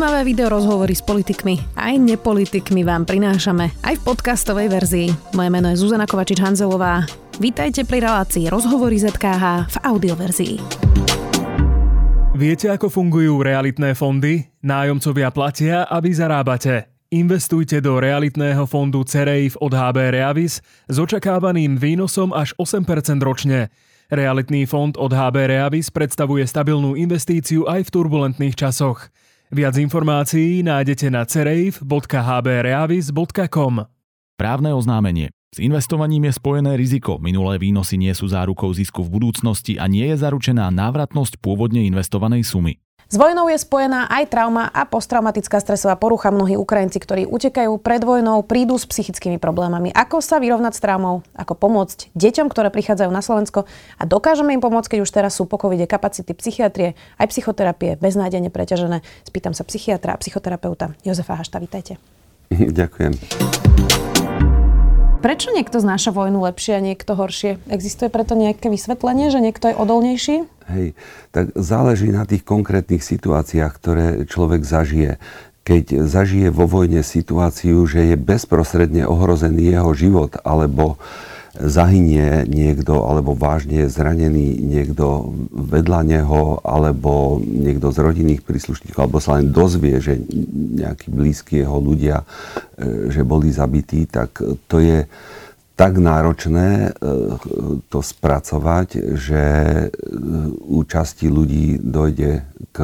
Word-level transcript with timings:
Zaujímavé 0.00 0.32
video 0.32 0.48
rozhovory 0.48 0.96
s 0.96 1.04
politikmi 1.04 1.76
aj 1.76 2.00
nepolitikmi 2.00 2.88
vám 2.88 3.04
prinášame 3.04 3.68
aj 3.84 4.00
v 4.00 4.02
podcastovej 4.08 4.72
verzii. 4.72 5.12
Moje 5.36 5.52
meno 5.52 5.68
je 5.68 5.76
Zuzana 5.76 6.08
Kovačič-Hanzelová. 6.08 7.04
Vítajte 7.36 7.84
pri 7.84 8.08
relácii 8.08 8.48
Rozhovory 8.48 8.96
ZKH 8.96 9.68
v 9.68 9.76
audioverzii. 9.84 10.54
Viete, 12.32 12.72
ako 12.72 12.88
fungujú 12.88 13.44
realitné 13.44 13.92
fondy? 13.92 14.48
Nájomcovia 14.64 15.28
platia, 15.36 15.84
aby 15.84 16.08
zarábate. 16.16 16.88
Investujte 17.12 17.84
do 17.84 18.00
realitného 18.00 18.64
fondu 18.64 19.04
CEREIF 19.04 19.60
od 19.60 19.76
HB 19.76 20.16
Reavis 20.16 20.64
s 20.64 20.96
očakávaným 20.96 21.76
výnosom 21.76 22.32
až 22.32 22.56
8% 22.56 22.88
ročne. 23.20 23.68
Realitný 24.08 24.64
fond 24.64 24.96
od 24.96 25.12
HB 25.12 25.36
Reavis 25.44 25.92
predstavuje 25.92 26.48
stabilnú 26.48 26.96
investíciu 26.96 27.68
aj 27.68 27.84
v 27.84 27.92
turbulentných 28.00 28.56
časoch. 28.56 29.12
Viac 29.50 29.82
informácií 29.82 30.62
nájdete 30.62 31.10
na 31.10 31.26
cereif.hbreavis.com 31.26 33.74
Právne 34.38 34.70
oznámenie. 34.70 35.34
S 35.50 35.58
investovaním 35.58 36.30
je 36.30 36.38
spojené 36.38 36.78
riziko. 36.78 37.18
Minulé 37.18 37.58
výnosy 37.58 37.98
nie 37.98 38.14
sú 38.14 38.30
zárukou 38.30 38.70
zisku 38.70 39.02
v 39.02 39.18
budúcnosti 39.18 39.74
a 39.74 39.90
nie 39.90 40.06
je 40.14 40.22
zaručená 40.22 40.70
návratnosť 40.70 41.42
pôvodne 41.42 41.82
investovanej 41.82 42.46
sumy. 42.46 42.78
S 43.10 43.18
vojnou 43.18 43.50
je 43.50 43.58
spojená 43.58 44.06
aj 44.06 44.30
trauma 44.30 44.70
a 44.70 44.86
posttraumatická 44.86 45.58
stresová 45.58 45.98
porucha. 45.98 46.30
Mnohí 46.30 46.54
Ukrajinci, 46.54 47.02
ktorí 47.02 47.26
utekajú 47.26 47.74
pred 47.82 48.06
vojnou, 48.06 48.46
prídu 48.46 48.78
s 48.78 48.86
psychickými 48.86 49.42
problémami. 49.42 49.90
Ako 49.90 50.22
sa 50.22 50.38
vyrovnať 50.38 50.78
s 50.78 50.80
traumou? 50.86 51.26
Ako 51.34 51.58
pomôcť 51.58 52.14
deťom, 52.14 52.46
ktoré 52.46 52.70
prichádzajú 52.70 53.10
na 53.10 53.18
Slovensko? 53.18 53.66
A 53.98 54.06
dokážeme 54.06 54.54
im 54.54 54.62
pomôcť, 54.62 54.94
keď 54.94 55.00
už 55.02 55.10
teraz 55.10 55.34
sú 55.34 55.50
po 55.50 55.58
covide 55.58 55.90
kapacity 55.90 56.38
psychiatrie, 56.38 56.94
aj 57.18 57.34
psychoterapie 57.34 57.98
beznádejne 57.98 58.46
preťažené? 58.46 59.02
Spýtam 59.26 59.58
sa 59.58 59.66
psychiatra 59.66 60.14
a 60.14 60.20
psychoterapeuta 60.22 60.94
Jozefa 61.02 61.34
Hašta. 61.34 61.58
Vítajte. 61.58 61.98
Ďakujem. 62.78 63.18
Prečo 65.20 65.52
niekto 65.52 65.84
znáša 65.84 66.16
vojnu 66.16 66.40
lepšie 66.48 66.80
a 66.80 66.84
niekto 66.84 67.12
horšie? 67.12 67.60
Existuje 67.68 68.08
preto 68.08 68.32
nejaké 68.32 68.72
vysvetlenie, 68.72 69.28
že 69.28 69.44
niekto 69.44 69.68
je 69.68 69.76
odolnejší? 69.76 70.36
Hej, 70.72 70.96
tak 71.28 71.52
záleží 71.52 72.08
na 72.08 72.24
tých 72.24 72.40
konkrétnych 72.40 73.04
situáciách, 73.04 73.72
ktoré 73.76 74.06
človek 74.24 74.64
zažije. 74.64 75.20
Keď 75.68 76.08
zažije 76.08 76.48
vo 76.48 76.64
vojne 76.64 77.04
situáciu, 77.04 77.84
že 77.84 78.08
je 78.08 78.16
bezprostredne 78.16 79.04
ohrozený 79.04 79.76
jeho 79.76 79.92
život, 79.92 80.40
alebo 80.40 80.96
zahynie 81.58 82.46
niekto, 82.46 83.02
alebo 83.02 83.34
vážne 83.34 83.86
je 83.86 83.92
zranený 83.92 84.62
niekto 84.62 85.34
vedľa 85.50 86.00
neho, 86.06 86.62
alebo 86.62 87.42
niekto 87.42 87.90
z 87.90 87.98
rodinných 87.98 88.46
príslušníkov, 88.46 89.00
alebo 89.02 89.18
sa 89.18 89.42
len 89.42 89.50
dozvie, 89.50 89.98
že 89.98 90.22
nejakí 90.78 91.10
blízki 91.10 91.66
jeho 91.66 91.82
ľudia, 91.82 92.22
e, 92.22 93.10
že 93.10 93.26
boli 93.26 93.50
zabití, 93.50 94.06
tak 94.06 94.38
to 94.70 94.78
je 94.78 95.10
tak 95.74 95.96
náročné 95.96 96.68
e, 96.68 96.88
to 97.88 97.98
spracovať, 97.98 99.16
že 99.16 99.44
e, 99.44 99.86
u 100.70 100.84
časti 100.86 101.26
ľudí 101.32 101.80
dojde 101.80 102.46
k 102.70 102.78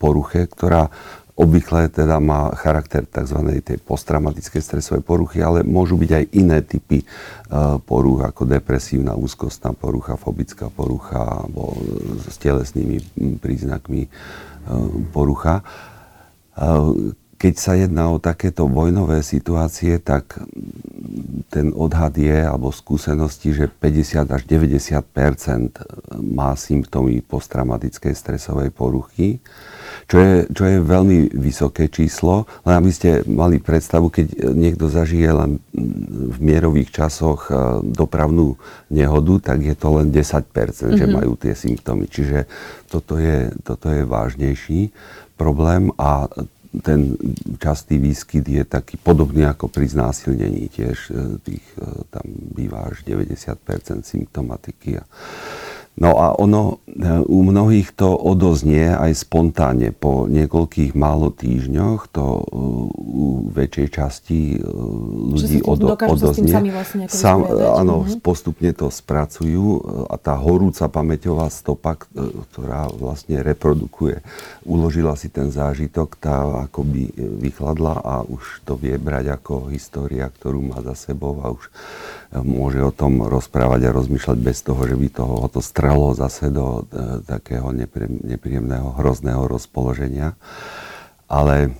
poruche, 0.00 0.48
ktorá 0.48 0.88
Obvykle 1.38 1.86
teda 1.86 2.18
má 2.18 2.50
charakter 2.58 3.06
tzv. 3.06 3.62
tej 3.62 3.78
posttraumatickej 3.86 4.58
stresovej 4.58 5.06
poruchy, 5.06 5.38
ale 5.38 5.62
môžu 5.62 5.94
byť 5.94 6.10
aj 6.10 6.24
iné 6.34 6.58
typy 6.66 6.98
e, 6.98 7.06
poruch, 7.78 8.26
ako 8.26 8.42
depresívna 8.42 9.14
úzkostná 9.14 9.70
porucha, 9.70 10.18
fobická 10.18 10.66
porucha 10.66 11.46
alebo 11.46 11.78
s 12.26 12.34
telesnými 12.42 12.98
príznakmi 13.38 14.02
e, 14.02 14.08
porucha. 15.14 15.62
E, 16.58 17.14
keď 17.38 17.54
sa 17.54 17.78
jedná 17.78 18.10
o 18.10 18.18
takéto 18.18 18.66
vojnové 18.66 19.22
situácie, 19.22 20.02
tak 20.02 20.42
ten 21.54 21.70
odhad 21.70 22.18
je, 22.18 22.34
alebo 22.34 22.74
skúsenosti, 22.74 23.54
že 23.54 23.70
50 23.70 24.26
až 24.26 24.42
90% 24.42 25.06
má 26.18 26.50
symptómy 26.58 27.22
posttraumatickej 27.22 28.10
stresovej 28.10 28.74
poruchy 28.74 29.38
čo 30.08 30.16
je, 30.16 30.34
čo 30.48 30.64
je 30.64 30.78
veľmi 30.80 31.36
vysoké 31.36 31.92
číslo. 31.92 32.48
Len 32.64 32.74
aby 32.80 32.88
ste 32.88 33.20
mali 33.28 33.60
predstavu, 33.60 34.08
keď 34.08 34.56
niekto 34.56 34.88
zažije 34.88 35.28
len 35.28 35.60
v 36.32 36.38
mierových 36.40 36.88
časoch 36.88 37.52
e, 37.52 37.84
dopravnú 37.92 38.56
nehodu, 38.88 39.52
tak 39.52 39.68
je 39.68 39.76
to 39.76 40.00
len 40.00 40.08
10%, 40.08 40.48
mm-hmm. 40.48 40.96
že 40.96 41.06
mhm. 41.06 41.12
majú 41.12 41.32
tie 41.36 41.52
symptómy. 41.52 42.08
Čiže 42.08 42.48
toto 42.88 43.20
je, 43.20 43.52
toto 43.60 43.92
je 43.92 44.08
vážnejší 44.08 44.96
problém 45.36 45.92
a 46.00 46.24
ten 46.68 47.16
častý 47.56 47.96
výskyt 47.96 48.44
je 48.44 48.64
taký 48.64 49.00
podobný 49.00 49.44
ako 49.48 49.72
pri 49.72 49.88
znásilnení. 49.92 50.72
Tiež 50.72 51.12
e, 51.12 51.36
tých, 51.44 51.64
e, 51.76 52.08
tam 52.08 52.24
býva 52.56 52.88
až 52.88 53.04
90% 53.04 54.08
symptomatiky. 54.08 55.00
A 55.00 55.04
No 55.98 56.14
a 56.14 56.38
ono 56.38 56.78
e, 56.86 57.26
u 57.26 57.42
mnohých 57.42 57.90
to 57.90 58.14
odoznie 58.14 58.94
aj 58.94 59.18
spontánne. 59.26 59.90
Po 59.90 60.30
niekoľkých 60.30 60.94
málo 60.94 61.34
týždňoch 61.34 62.06
to 62.14 62.24
e, 62.38 62.42
u 62.94 63.26
väčšej 63.50 63.88
časti 63.90 64.40
e, 64.54 64.58
ľudí 65.34 65.58
odo, 65.66 65.98
odoznie. 65.98 66.54
Sami 66.54 66.70
vlastne 66.70 67.10
Sam, 67.10 67.42
áno, 67.50 68.06
mm-hmm. 68.06 68.22
postupne 68.22 68.70
to 68.70 68.94
spracujú 68.94 69.66
a 70.06 70.14
tá 70.22 70.38
horúca 70.38 70.86
pamäťová 70.86 71.50
stopa, 71.50 71.98
ktorá 71.98 72.86
vlastne 72.94 73.42
reprodukuje, 73.42 74.22
uložila 74.62 75.18
si 75.18 75.26
ten 75.34 75.50
zážitok, 75.50 76.14
tá 76.14 76.70
akoby 76.70 77.10
vychladla 77.42 77.98
a 78.06 78.14
už 78.22 78.62
to 78.62 78.78
vie 78.78 78.94
brať 78.94 79.34
ako 79.34 79.74
história, 79.74 80.30
ktorú 80.30 80.62
má 80.62 80.78
za 80.86 80.94
sebou 80.94 81.42
a 81.42 81.50
už 81.50 81.66
môže 82.32 82.80
o 82.84 82.92
tom 82.92 83.24
rozprávať 83.24 83.88
a 83.88 83.96
rozmýšľať 83.96 84.38
bez 84.40 84.60
toho, 84.60 84.84
že 84.84 84.96
by 84.96 85.08
toho 85.08 85.48
to 85.48 85.64
stralo 85.64 86.12
zase 86.12 86.52
do 86.52 86.84
e, 86.84 87.24
takého 87.24 87.72
nepríjemného, 88.24 88.92
hrozného 89.00 89.48
rozpoloženia. 89.48 90.36
Ale, 91.28 91.72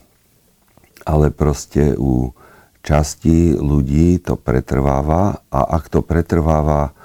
ale 1.05 1.29
proste 1.29 1.93
u 1.97 2.33
časti 2.81 3.53
ľudí 3.61 4.25
to 4.25 4.41
pretrváva 4.41 5.45
a 5.53 5.61
ak 5.77 5.93
to 5.93 6.01
pretrváva 6.01 6.97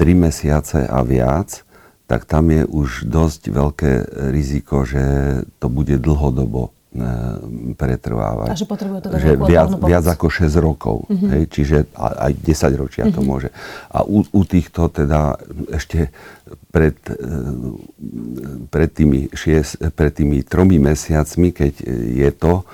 3 0.00 0.16
mesiace 0.16 0.88
a 0.88 1.04
viac, 1.04 1.68
tak 2.08 2.24
tam 2.24 2.52
je 2.52 2.64
už 2.68 3.08
dosť 3.08 3.42
veľké 3.48 3.92
riziko, 4.32 4.84
že 4.84 5.02
to 5.60 5.68
bude 5.68 6.00
dlhodobo 6.00 6.72
pretrvávať. 7.74 8.48
A 8.50 8.54
že 8.54 8.70
potrebuje 8.70 9.00
to 9.02 9.08
že 9.18 9.34
viac, 9.34 9.70
viac 9.82 10.06
ako 10.06 10.30
6 10.30 10.46
rokov. 10.62 10.96
Mm-hmm. 11.10 11.30
Hej, 11.34 11.42
čiže 11.50 11.76
aj 11.98 12.32
10 12.38 12.82
ročia 12.82 13.02
mm-hmm. 13.04 13.16
to 13.18 13.20
mhm. 13.22 13.28
môže. 13.28 13.48
A 13.90 14.06
u, 14.06 14.22
u 14.22 14.40
týchto 14.46 14.86
teda 14.94 15.34
ešte 15.74 16.14
pred, 16.70 16.94
e, 17.10 17.18
pred, 18.70 18.90
tými 18.94 19.26
šiest, 19.34 19.90
pred 19.98 20.12
tými 20.14 20.46
tromi 20.46 20.78
mesiacmi, 20.78 21.50
keď 21.50 21.74
je 22.14 22.30
to, 22.30 22.62
e, 22.62 22.64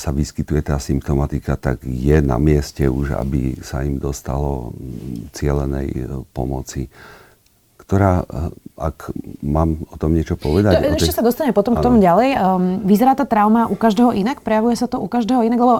sa 0.00 0.08
vyskytuje 0.08 0.64
tá 0.64 0.80
symptomatika, 0.80 1.60
tak 1.60 1.84
je 1.84 2.24
na 2.24 2.40
mieste 2.40 2.88
už, 2.88 3.12
aby 3.20 3.60
sa 3.60 3.84
im 3.84 4.00
dostalo 4.00 4.72
cielenej 5.36 6.08
pomoci 6.32 6.88
ktorá, 7.84 8.24
eh, 8.24 8.80
ak 8.80 9.12
mám 9.44 9.84
o 9.92 9.96
tom 10.00 10.16
niečo 10.16 10.34
povedať... 10.34 10.80
To, 10.80 10.98
ešte 10.98 11.12
tej... 11.12 11.18
sa 11.20 11.22
dostane 11.22 11.52
potom 11.54 11.76
k 11.76 11.84
tomu 11.84 12.00
ďalej. 12.00 12.28
Um, 12.34 12.82
vyzerá 12.82 13.14
tá 13.14 13.28
trauma 13.28 13.70
u 13.70 13.76
každého 13.76 14.16
inak? 14.16 14.42
Prejavuje 14.42 14.74
sa 14.74 14.90
to 14.90 14.98
u 14.98 15.06
každého 15.06 15.46
inak? 15.46 15.60
Lebo 15.60 15.74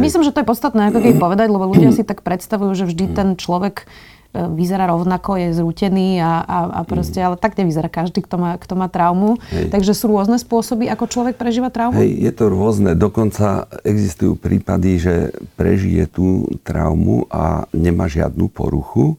myslím, 0.00 0.24
že 0.24 0.32
to 0.32 0.40
je 0.40 0.48
podstatné, 0.48 0.88
ako 0.88 0.98
keď 1.02 1.14
povedať, 1.18 1.48
lebo 1.50 1.68
ľudia 1.68 1.90
si 1.92 2.06
tak 2.06 2.24
predstavujú, 2.24 2.72
že 2.72 2.88
vždy 2.88 3.04
ten 3.12 3.28
človek 3.34 3.84
eh, 3.84 4.46
vyzerá 4.54 4.86
rovnako, 4.86 5.34
je 5.34 5.48
zrútený 5.58 6.22
a, 6.22 6.40
a, 6.46 6.58
a 6.78 6.80
proste, 6.86 7.18
ale 7.18 7.34
tak 7.34 7.58
nevyzerá 7.58 7.90
každý, 7.90 8.22
kto 8.22 8.38
má, 8.38 8.54
kto 8.54 8.78
má 8.78 8.86
traumu. 8.86 9.42
Hej. 9.50 9.74
Takže 9.74 9.92
sú 9.98 10.14
rôzne 10.14 10.38
spôsoby, 10.38 10.86
ako 10.88 11.10
človek 11.10 11.34
prežíva 11.34 11.74
traumu? 11.74 11.98
Hej, 11.98 12.22
je 12.22 12.32
to 12.38 12.44
rôzne. 12.48 12.94
Dokonca 12.94 13.66
existujú 13.82 14.38
prípady, 14.38 15.02
že 15.02 15.14
prežije 15.58 16.06
tú 16.06 16.46
traumu 16.62 17.26
a 17.28 17.66
nemá 17.74 18.06
žiadnu 18.06 18.46
poruchu 18.46 19.18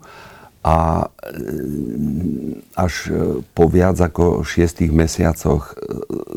a 0.59 1.07
e, 1.07 1.35
až 2.75 2.93
e, 3.07 3.39
po 3.55 3.71
viac 3.71 3.95
ako 3.95 4.43
šiestých 4.43 4.91
mesiacoch 4.91 5.71
e, 5.71 5.73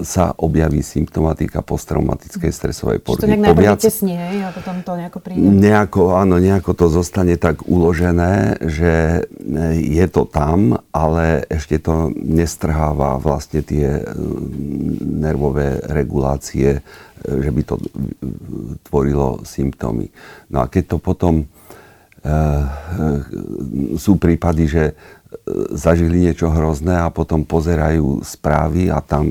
sa 0.07 0.31
objaví 0.39 0.79
symptomatika 0.79 1.59
posttraumatickej 1.59 2.53
stresovej 2.55 2.99
poruchy. 3.03 3.27
To 3.27 3.35
nejak 3.35 3.59
viac... 3.59 3.83
tesnie, 3.83 4.47
a 4.47 4.55
potom 4.55 4.79
to 4.87 4.95
nejako 4.95 5.19
príde? 5.19 5.43
Nejako, 5.43 6.15
áno, 6.15 6.39
nejako 6.39 6.71
to 6.71 6.87
zostane 6.87 7.35
tak 7.35 7.67
uložené, 7.67 8.63
že 8.63 9.27
je 9.83 10.07
to 10.07 10.23
tam, 10.23 10.79
ale 10.95 11.43
ešte 11.51 11.83
to 11.83 12.15
nestrháva 12.15 13.19
vlastne 13.19 13.67
tie 13.67 14.07
nervové 15.03 15.83
regulácie, 15.91 16.79
že 17.23 17.51
by 17.51 17.63
to 17.67 17.75
tvorilo 18.87 19.43
symptómy. 19.43 20.15
No 20.51 20.63
a 20.63 20.71
keď 20.71 20.95
to 20.95 20.99
potom 21.03 21.47
sú 23.99 24.13
prípady, 24.19 24.71
že 24.71 24.85
zažili 25.75 26.29
niečo 26.29 26.53
hrozné 26.53 27.03
a 27.03 27.11
potom 27.11 27.43
pozerajú 27.43 28.23
správy 28.23 28.93
a 28.93 29.03
tam 29.03 29.27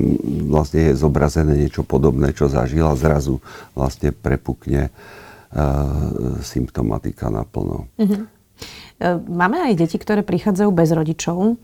vlastne 0.50 0.92
je 0.92 1.00
zobrazené 1.00 1.56
niečo 1.56 1.86
podobné, 1.86 2.36
čo 2.36 2.50
zažil 2.52 2.84
a 2.84 2.98
zrazu 2.98 3.38
vlastne 3.72 4.10
prepukne 4.12 4.90
uh, 4.90 6.42
symptomatika 6.42 7.30
naplno. 7.30 7.88
Mm-hmm. 7.96 8.22
Máme 9.26 9.58
aj 9.66 9.74
deti, 9.74 9.98
ktoré 9.98 10.22
prichádzajú 10.22 10.70
bez 10.70 10.94
rodičov. 10.94 11.58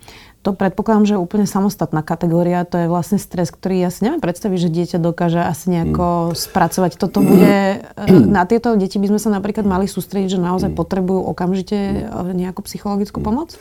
To 0.47 0.55
predpokladám, 0.55 1.05
že 1.05 1.15
je 1.19 1.21
úplne 1.21 1.51
samostatná 1.51 2.01
kategória. 2.07 2.63
To 2.63 2.79
je 2.79 2.87
vlastne 2.87 3.19
stres, 3.19 3.51
ktorý 3.51 3.83
ja 3.83 3.91
si 3.91 4.07
neviem 4.07 4.23
predstaviť, 4.23 4.59
že 4.59 4.71
dieťa 4.71 4.99
dokáže 5.03 5.43
asi 5.43 5.75
nejako 5.75 6.33
mm. 6.33 6.39
spracovať. 6.39 6.93
Toto 6.95 7.21
bude... 7.21 7.83
Na 8.09 8.47
tieto 8.47 8.73
deti 8.79 9.03
by 9.03 9.11
sme 9.13 9.21
sa 9.21 9.35
napríklad 9.35 9.67
mali 9.67 9.91
sústrediť, 9.91 10.39
že 10.39 10.41
naozaj 10.41 10.71
mm. 10.73 10.79
potrebujú 10.79 11.21
okamžite 11.27 12.09
nejakú 12.33 12.63
psychologickú 12.65 13.19
pomoc? 13.19 13.59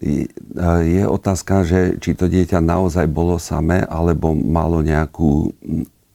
Je 0.00 1.02
otázka, 1.02 1.66
že 1.66 1.98
či 1.98 2.14
to 2.14 2.30
dieťa 2.30 2.62
naozaj 2.62 3.10
bolo 3.10 3.36
samé, 3.42 3.82
alebo 3.84 4.32
malo 4.32 4.86
nejakú 4.86 5.50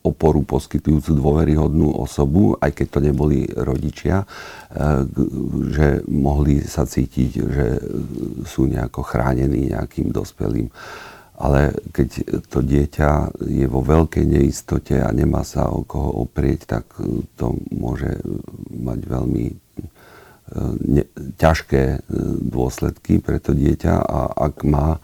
oporu 0.05 0.45
poskytujúcu 0.45 1.17
dôveryhodnú 1.17 1.97
osobu, 1.97 2.53
aj 2.61 2.71
keď 2.77 2.87
to 2.93 2.99
neboli 3.01 3.49
rodičia, 3.49 4.21
e, 4.21 4.25
že 5.73 5.87
mohli 6.05 6.61
sa 6.61 6.85
cítiť, 6.85 7.29
že 7.41 7.67
sú 8.45 8.69
nejako 8.69 9.01
chránení 9.01 9.73
nejakým 9.73 10.13
dospelým. 10.13 10.69
Ale 11.35 11.75
keď 11.91 12.07
to 12.47 12.63
dieťa 12.63 13.43
je 13.43 13.67
vo 13.67 13.83
veľkej 13.83 14.23
neistote 14.23 14.95
a 15.03 15.11
nemá 15.11 15.43
sa 15.43 15.67
o 15.67 15.83
koho 15.83 16.23
oprieť, 16.23 16.79
tak 16.79 16.95
to 17.35 17.59
môže 17.75 18.23
mať 18.71 18.99
veľmi 19.03 19.45
e, 19.51 19.55
ne, 20.85 21.03
ťažké 21.35 21.83
e, 21.83 21.97
dôsledky 22.39 23.19
pre 23.19 23.41
to 23.41 23.51
dieťa 23.51 23.93
a 23.99 24.19
ak 24.31 24.63
má 24.63 25.01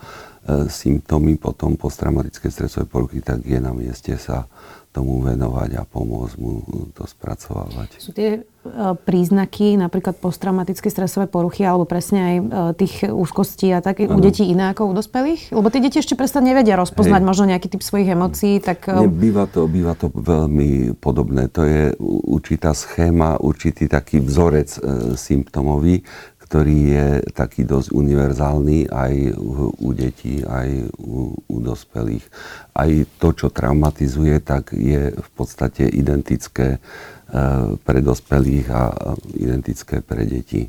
symptómy 0.69 1.37
potom 1.37 1.77
posttraumatické 1.77 2.49
stresové 2.49 2.89
poruchy, 2.89 3.21
tak 3.21 3.45
je 3.45 3.61
na 3.61 3.69
mieste 3.77 4.17
sa 4.17 4.49
tomu 4.91 5.23
venovať 5.23 5.79
a 5.79 5.83
pomôcť 5.87 6.35
mu 6.35 6.67
to 6.91 7.07
spracovávať. 7.07 7.95
Sú 7.95 8.11
tie 8.11 8.43
e, 8.43 8.67
príznaky, 9.07 9.79
napríklad 9.79 10.19
posttraumatické 10.19 10.91
stresové 10.91 11.31
poruchy, 11.31 11.63
alebo 11.63 11.87
presne 11.87 12.19
aj 12.19 12.35
e, 12.35 12.43
tých 12.75 12.93
úzkostí 13.07 13.71
a 13.71 13.79
tak 13.79 14.03
ano. 14.03 14.15
u 14.15 14.19
detí 14.19 14.43
iné 14.43 14.75
ako 14.75 14.91
u 14.91 14.93
dospelých? 14.93 15.55
Lebo 15.55 15.71
tie 15.71 15.79
deti 15.79 16.03
ešte 16.03 16.19
presne 16.19 16.43
nevedia 16.43 16.75
rozpoznať 16.75 17.23
Hej. 17.23 17.29
možno 17.31 17.43
nejaký 17.47 17.71
typ 17.71 17.81
svojich 17.81 18.11
emócií. 18.11 18.59
Tak... 18.59 18.91
Nie, 18.91 19.07
býva, 19.07 19.47
to, 19.47 19.63
býva 19.71 19.95
to 19.95 20.11
veľmi 20.11 20.99
podobné. 20.99 21.47
To 21.55 21.63
je 21.63 21.95
určitá 22.27 22.75
schéma, 22.75 23.39
určitý 23.39 23.87
taký 23.87 24.19
vzorec 24.19 24.75
e, 24.75 24.79
symptomový, 25.15 26.03
ktorý 26.51 26.79
je 26.91 27.07
taký 27.31 27.63
dosť 27.63 27.95
univerzálny 27.95 28.91
aj 28.91 29.39
u 29.79 29.89
detí, 29.95 30.43
aj 30.43 30.91
u, 30.99 31.31
u 31.47 31.57
dospelých. 31.63 32.27
Aj 32.75 32.91
to, 33.23 33.31
čo 33.31 33.47
traumatizuje, 33.55 34.43
tak 34.43 34.75
je 34.75 35.15
v 35.15 35.29
podstate 35.31 35.87
identické 35.87 36.75
e, 36.75 36.79
pre 37.79 38.03
dospelých 38.03 38.67
a 38.67 38.91
identické 39.31 40.03
pre 40.03 40.27
deti. 40.27 40.67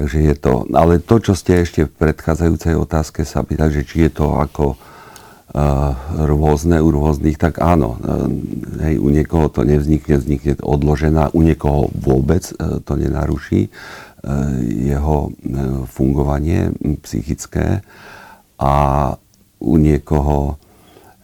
Takže 0.00 0.32
je 0.32 0.34
to, 0.40 0.64
ale 0.72 1.04
to, 1.04 1.20
čo 1.20 1.36
ste 1.36 1.60
ešte 1.60 1.84
v 1.84 1.92
predchádzajúcej 1.92 2.72
otázke 2.72 3.28
sa 3.28 3.44
pýtali, 3.44 3.84
že 3.84 3.84
či 3.84 4.08
je 4.08 4.12
to 4.12 4.36
ako 4.36 4.76
uh, 4.76 5.96
rôzne 6.28 6.84
u 6.84 6.92
rôznych, 6.92 7.40
tak 7.40 7.64
áno, 7.64 7.96
uh, 7.96 8.28
hej, 8.84 9.00
u 9.00 9.08
niekoho 9.08 9.48
to 9.48 9.64
nevznikne, 9.64 10.20
vznikne 10.20 10.60
odložená, 10.60 11.32
u 11.32 11.40
niekoho 11.40 11.88
vôbec 11.96 12.44
to 12.84 12.92
nenaruší. 12.92 13.72
Eh, 14.26 14.90
jeho 14.90 15.30
eh, 15.30 15.86
fungovanie 15.86 16.74
psychické 17.06 17.78
a 18.58 18.74
u 19.62 19.74
niekoho 19.78 20.58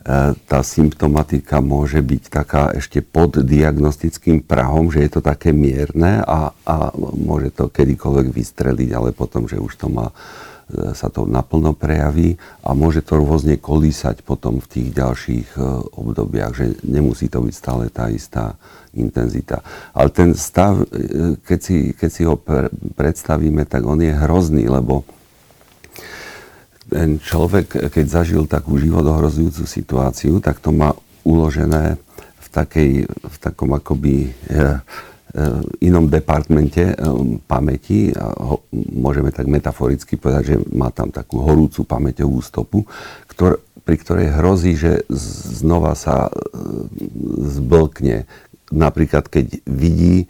eh, 0.06 0.38
tá 0.46 0.62
symptomatika 0.62 1.58
môže 1.58 1.98
byť 1.98 2.22
taká 2.30 2.70
ešte 2.70 3.02
pod 3.02 3.42
diagnostickým 3.42 4.46
prahom, 4.46 4.94
že 4.94 5.02
je 5.02 5.18
to 5.18 5.20
také 5.20 5.50
mierne 5.50 6.22
a, 6.22 6.54
a 6.54 6.74
môže 7.18 7.50
to 7.50 7.66
kedykoľvek 7.74 8.30
vystreliť, 8.30 8.94
ale 8.94 9.10
potom, 9.10 9.50
že 9.50 9.58
už 9.58 9.82
to 9.82 9.90
má 9.90 10.14
sa 10.92 11.12
to 11.12 11.28
naplno 11.28 11.76
prejaví 11.76 12.40
a 12.64 12.72
môže 12.72 13.04
to 13.04 13.20
rôzne 13.20 13.60
kolísať 13.60 14.24
potom 14.24 14.58
v 14.58 14.70
tých 14.70 14.88
ďalších 14.96 15.48
obdobiach, 15.92 16.52
že 16.56 16.80
nemusí 16.84 17.28
to 17.28 17.44
byť 17.44 17.54
stále 17.54 17.92
tá 17.92 18.08
istá 18.08 18.56
intenzita. 18.92 19.64
Ale 19.96 20.12
ten 20.12 20.36
stav, 20.36 20.84
e, 20.84 21.36
keď 21.40 21.60
si, 21.60 21.76
keď 21.96 22.10
si 22.12 22.22
ho 22.28 22.36
predstavíme, 22.96 23.64
tak 23.64 23.84
on 23.88 24.00
je 24.00 24.12
hrozný, 24.12 24.68
lebo 24.68 25.04
ten 26.92 27.16
človek, 27.16 27.88
keď 27.88 28.06
zažil 28.06 28.44
takú 28.44 28.76
životohrozujúcu 28.76 29.64
situáciu, 29.64 30.44
tak 30.44 30.60
to 30.60 30.76
má 30.76 30.92
uložené 31.24 31.96
v, 32.36 32.46
takej, 32.52 32.92
v 33.08 33.36
takom 33.40 33.72
akoby 33.72 34.28
e, 34.28 34.30
e, 34.52 34.60
inom 35.80 36.12
departmente 36.12 36.92
pamäti, 37.48 38.12
a 38.12 38.36
ho, 38.36 38.68
môžeme 38.92 39.32
tak 39.32 39.48
metaforicky 39.48 40.20
povedať, 40.20 40.42
že 40.44 40.56
má 40.76 40.92
tam 40.92 41.08
takú 41.08 41.40
horúcu 41.40 41.88
pamäťovú 41.88 42.38
stopu, 42.44 42.84
ktor, 43.32 43.64
pri 43.82 43.96
ktorej 43.96 44.28
hrozí, 44.36 44.76
že 44.76 45.08
znova 45.56 45.96
sa 45.96 46.28
zblkne, 47.48 48.28
napríklad 48.68 49.26
keď 49.32 49.64
vidí 49.64 50.28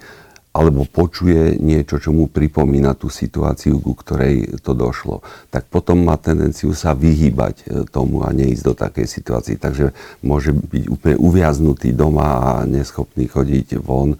alebo 0.52 0.84
počuje 0.84 1.56
niečo, 1.56 1.96
čo 1.96 2.12
mu 2.12 2.28
pripomína 2.28 2.92
tú 2.92 3.08
situáciu, 3.08 3.80
ku 3.80 3.96
ktorej 3.96 4.60
to 4.60 4.76
došlo, 4.76 5.24
tak 5.48 5.64
potom 5.72 6.04
má 6.04 6.20
tendenciu 6.20 6.76
sa 6.76 6.92
vyhýbať 6.92 7.54
e, 7.64 7.88
tomu 7.88 8.20
a 8.20 8.36
neísť 8.36 8.64
do 8.68 8.74
takej 8.76 9.08
situácii. 9.08 9.56
Takže 9.56 9.96
môže 10.20 10.52
byť 10.52 10.84
úplne 10.92 11.16
uviaznutý 11.16 11.96
doma 11.96 12.28
a 12.36 12.50
neschopný 12.68 13.32
chodiť 13.32 13.80
von, 13.80 14.12
e, 14.12 14.18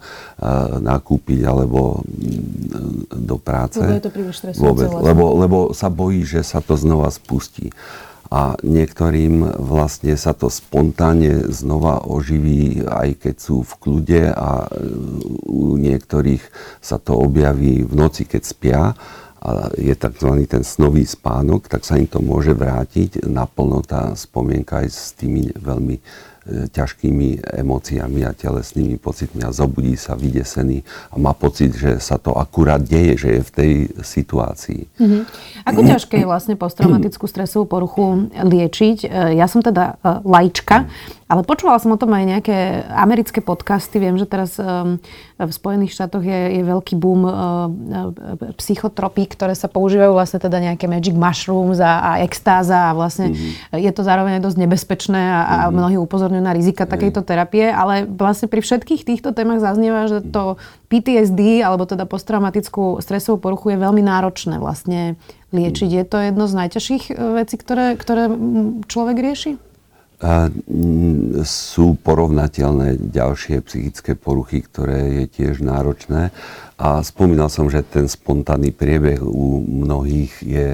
nakúpiť 0.81 1.39
alebo 1.45 2.01
mm, 2.01 3.13
do 3.13 3.37
práce. 3.37 3.77
Lebo 3.77 3.93
je 3.93 4.03
to 4.03 4.11
príliš 4.11 4.37
Vôbec, 4.57 4.89
lebo, 4.89 5.37
lebo 5.37 5.57
sa 5.77 5.93
bojí, 5.93 6.25
že 6.25 6.41
sa 6.41 6.65
to 6.65 6.73
znova 6.73 7.13
spustí 7.13 7.69
a 8.33 8.57
niektorým 8.65 9.61
vlastne 9.61 10.17
sa 10.17 10.33
to 10.33 10.49
spontánne 10.49 11.53
znova 11.53 12.01
oživí, 12.09 12.81
aj 12.81 13.21
keď 13.21 13.35
sú 13.37 13.61
v 13.61 13.73
kľude 13.77 14.23
a 14.33 14.65
e, 14.65 14.69
u 15.45 15.77
niektorých 15.77 16.41
sa 16.81 16.97
to 16.97 17.13
objaví 17.13 17.85
v 17.85 17.93
noci, 17.93 18.25
keď 18.25 18.41
spia 18.41 18.81
a 19.43 19.69
je 19.77 19.93
tzv. 19.93 20.49
ten 20.49 20.65
snový 20.65 21.05
spánok, 21.05 21.69
tak 21.69 21.85
sa 21.85 21.99
im 21.99 22.09
to 22.09 22.25
môže 22.25 22.57
vrátiť 22.57 23.27
naplno 23.29 23.85
tá 23.85 24.17
spomienka 24.17 24.81
aj 24.81 24.87
s 24.89 25.13
tými 25.13 25.53
veľmi 25.53 26.01
ťažkými 26.47 27.55
emóciami 27.63 28.27
a 28.27 28.35
telesnými 28.35 28.99
pocitmi 28.99 29.47
a 29.47 29.55
zobudí 29.55 29.95
sa 29.95 30.19
vydesený 30.19 30.83
a 31.11 31.15
má 31.15 31.31
pocit, 31.31 31.71
že 31.71 32.03
sa 32.03 32.19
to 32.19 32.35
akurát 32.35 32.83
deje, 32.83 33.15
že 33.15 33.29
je 33.39 33.41
v 33.41 33.51
tej 33.51 33.71
situácii. 34.03 34.81
Mm-hmm. 34.99 35.21
Ako 35.63 35.79
ťažké 35.87 36.15
je 36.19 36.27
vlastne 36.27 36.59
posttraumatickú 36.59 37.25
stresovú 37.31 37.63
poruchu 37.63 38.27
liečiť? 38.35 39.07
E, 39.07 39.39
ja 39.39 39.47
som 39.47 39.63
teda 39.63 39.95
e, 40.03 40.19
lajčka, 40.27 40.91
ale 41.31 41.41
počúvala 41.47 41.79
som 41.79 41.95
o 41.95 41.97
tom 41.97 42.11
aj 42.13 42.25
nejaké 42.27 42.57
americké 42.91 43.39
podcasty. 43.39 43.97
Viem, 43.97 44.19
že 44.19 44.29
teraz 44.29 44.59
v 44.59 45.51
Spojených 45.51 45.95
štátoch 45.95 46.21
je, 46.21 46.61
je 46.61 46.63
veľký 46.63 46.93
boom 46.93 47.25
uh, 47.25 47.33
psychotropí, 48.61 49.25
ktoré 49.25 49.57
sa 49.57 49.65
používajú 49.65 50.13
vlastne 50.13 50.37
teda 50.37 50.61
nejaké 50.61 50.85
magic 50.85 51.17
mushrooms 51.17 51.81
a, 51.81 52.05
a 52.05 52.11
extáza 52.21 52.91
a 52.91 52.95
vlastne 52.95 53.33
mm-hmm. 53.33 53.81
je 53.81 53.91
to 53.91 54.01
zároveň 54.05 54.37
aj 54.37 54.43
dosť 54.45 54.57
nebezpečné 54.61 55.21
a, 55.21 55.39
a 55.41 55.55
mm-hmm. 55.65 55.73
mnohí 55.73 55.97
upozorňujú 55.97 56.32
na 56.39 56.55
rizika 56.55 56.87
takejto 56.87 57.21
terapie, 57.21 57.67
ale 57.67 58.07
vlastne 58.07 58.47
pri 58.47 58.63
všetkých 58.63 59.03
týchto 59.03 59.35
témach 59.35 59.59
zaznieva, 59.59 60.07
že 60.07 60.23
to 60.23 60.55
PTSD 60.87 61.65
alebo 61.65 61.83
teda 61.83 62.07
posttraumatickú 62.07 63.01
stresovú 63.03 63.41
poruchu 63.41 63.75
je 63.75 63.83
veľmi 63.83 64.01
náročné 64.05 64.61
vlastne 64.61 65.19
liečiť. 65.51 65.89
Je 65.89 66.05
to 66.07 66.17
jedno 66.23 66.45
z 66.47 66.53
najťažších 66.63 67.03
uh, 67.11 67.37
vecí, 67.43 67.55
ktoré, 67.59 67.99
ktoré 67.99 68.31
človek 68.87 69.17
rieši? 69.19 69.72
Sú 71.43 71.99
porovnateľné 71.99 73.11
ďalšie 73.11 73.59
psychické 73.67 74.15
poruchy, 74.15 74.63
ktoré 74.63 75.23
je 75.23 75.25
tiež 75.27 75.59
náročné. 75.59 76.31
A 76.79 77.03
spomínal 77.03 77.51
som, 77.51 77.67
že 77.67 77.83
ten 77.83 78.07
spontánny 78.07 78.71
priebeh 78.71 79.19
u 79.21 79.61
mnohých 79.61 80.33
je 80.41 80.67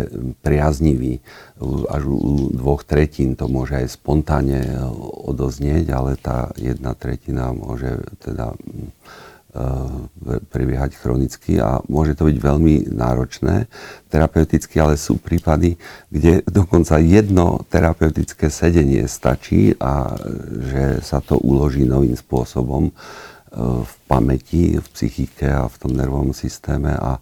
priaznivý. 0.45 1.19
Až 1.89 2.01
u 2.07 2.53
dvoch 2.53 2.85
tretín 2.85 3.33
to 3.33 3.49
môže 3.49 3.77
aj 3.77 3.99
spontánne 3.99 4.85
odoznieť, 5.27 5.85
ale 5.91 6.15
tá 6.15 6.53
jedna 6.55 6.95
tretina 6.95 7.51
môže 7.51 7.99
teda 8.21 8.53
Eh, 8.53 9.28
prebiehať 10.53 10.93
chronicky 10.93 11.57
a 11.57 11.81
môže 11.89 12.13
to 12.13 12.29
byť 12.29 12.37
veľmi 12.37 12.93
náročné. 12.93 13.65
Terapeuticky, 14.13 14.77
ale 14.77 14.93
sú 14.93 15.17
prípady, 15.17 15.73
kde 16.13 16.45
dokonca 16.45 17.01
jedno 17.01 17.65
terapeutické 17.65 18.53
sedenie 18.53 19.09
stačí 19.09 19.73
a 19.81 20.13
že 20.69 21.01
sa 21.01 21.17
to 21.17 21.41
uloží 21.41 21.81
novým 21.81 22.13
spôsobom 22.13 22.89
eh, 22.89 22.93
v 23.59 23.93
pamäti, 24.09 24.81
v 24.81 24.87
psychike 24.89 25.45
a 25.45 25.69
v 25.69 25.75
tom 25.77 25.93
nervovom 25.93 26.33
systéme 26.33 26.97
a 26.97 27.21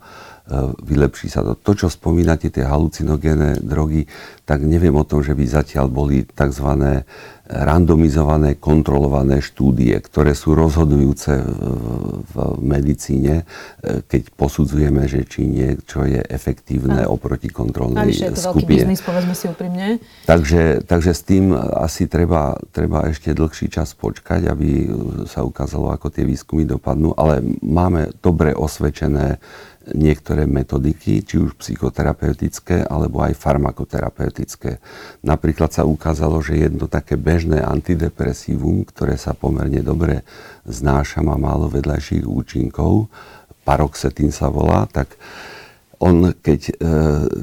vylepší 0.79 1.27
sa 1.27 1.44
to. 1.44 1.60
To, 1.60 1.72
čo 1.75 1.88
spomínate, 1.91 2.48
tie 2.48 2.63
halucinogénne 2.63 3.60
drogy, 3.60 4.08
tak 4.48 4.63
neviem 4.63 4.96
o 4.96 5.03
tom, 5.03 5.20
že 5.20 5.36
by 5.36 5.44
zatiaľ 5.44 5.91
boli 5.91 6.24
tzv 6.24 7.03
randomizované, 7.48 8.60
kontrolované 8.60 9.39
štúdie, 9.39 9.96
ktoré 10.03 10.36
sú 10.36 10.51
rozhodujúce 10.51 11.32
v 12.27 12.36
medicíne, 12.60 13.48
e, 13.79 14.03
keď 14.03 14.36
posudzujeme, 14.36 15.08
že 15.08 15.24
či 15.24 15.48
niečo 15.48 16.03
je 16.03 16.20
efektívne 16.27 17.08
a. 17.08 17.12
oproti 17.12 17.48
kontrolnej 17.48 18.03
Navyše, 18.03 18.24
je 18.27 18.36
to 18.36 18.44
skupine. 18.44 18.51
veľký 18.51 18.63
biznis, 18.67 19.00
povedzme 19.00 19.32
si 19.32 19.46
úprimne. 19.48 20.03
Takže, 20.27 20.84
takže 20.84 21.12
s 21.15 21.24
tým 21.24 21.56
asi 21.56 22.12
treba, 22.12 22.60
treba 22.75 23.08
ešte 23.08 23.32
dlhší 23.32 23.72
čas 23.72 23.96
počkať, 23.96 24.51
aby 24.51 24.91
sa 25.32 25.48
ukázalo, 25.48 25.96
ako 25.96 26.12
tie 26.12 26.27
výskumy 26.27 26.67
dopadnú, 26.77 27.17
ale 27.17 27.41
máme 27.65 28.13
dobre 28.22 28.53
osvedčené 28.53 29.41
niektoré 29.96 30.43
metodiky, 30.43 31.24
či 31.24 31.39
už 31.39 31.55
psychoterapeutické, 31.63 32.84
alebo 32.84 33.24
aj 33.24 33.39
farmakoterapeutické. 33.39 34.84
Napríklad 35.24 35.72
sa 35.72 35.88
ukázalo, 35.88 36.43
že 36.43 36.60
jedno 36.60 36.91
také 36.91 37.15
bežné 37.15 37.63
antidepresívum, 37.63 38.84
ktoré 38.84 39.15
sa 39.15 39.31
pomerne 39.31 39.79
dobre 39.79 40.27
znáša, 40.67 41.24
má 41.24 41.39
málo 41.39 41.72
vedľajších 41.72 42.27
účinkov, 42.27 43.07
paroxetín 43.63 44.31
sa 44.31 44.51
volá, 44.51 44.88
tak 44.91 45.15
on, 45.97 46.29
keď, 46.29 46.61
e, 46.77 46.93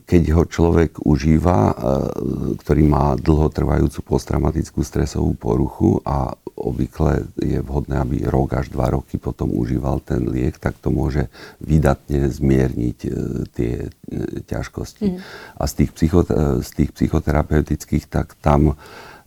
keď 0.07 0.23
ho 0.39 0.43
človek 0.47 1.03
užíva, 1.03 1.59
e, 1.71 1.75
ktorý 2.63 2.83
má 2.87 3.19
dlhotrvajúcu 3.19 3.99
posttraumatickú 4.07 4.87
stresovú 4.87 5.35
poruchu 5.35 5.99
a 6.07 6.39
obvykle 6.55 7.27
je 7.43 7.59
vhodné, 7.59 7.99
aby 7.99 8.17
rok 8.31 8.55
až 8.63 8.71
dva 8.71 8.95
roky 8.95 9.19
potom 9.19 9.51
užíval 9.51 9.99
ten 10.07 10.31
liek, 10.31 10.63
tak 10.63 10.79
to 10.79 10.95
môže 10.95 11.27
vydatne 11.59 12.31
zmierniť 12.31 12.99
e, 13.03 13.11
tie 13.51 13.73
ťažkosti. 14.47 15.07
Mm. 15.11 15.19
A 15.59 15.63
z 15.67 15.73
tých, 15.83 15.91
psycho, 15.99 16.23
z 16.63 16.71
tých 16.71 16.91
psychoterapeutických, 16.95 18.07
tak 18.07 18.39
tam 18.39 18.79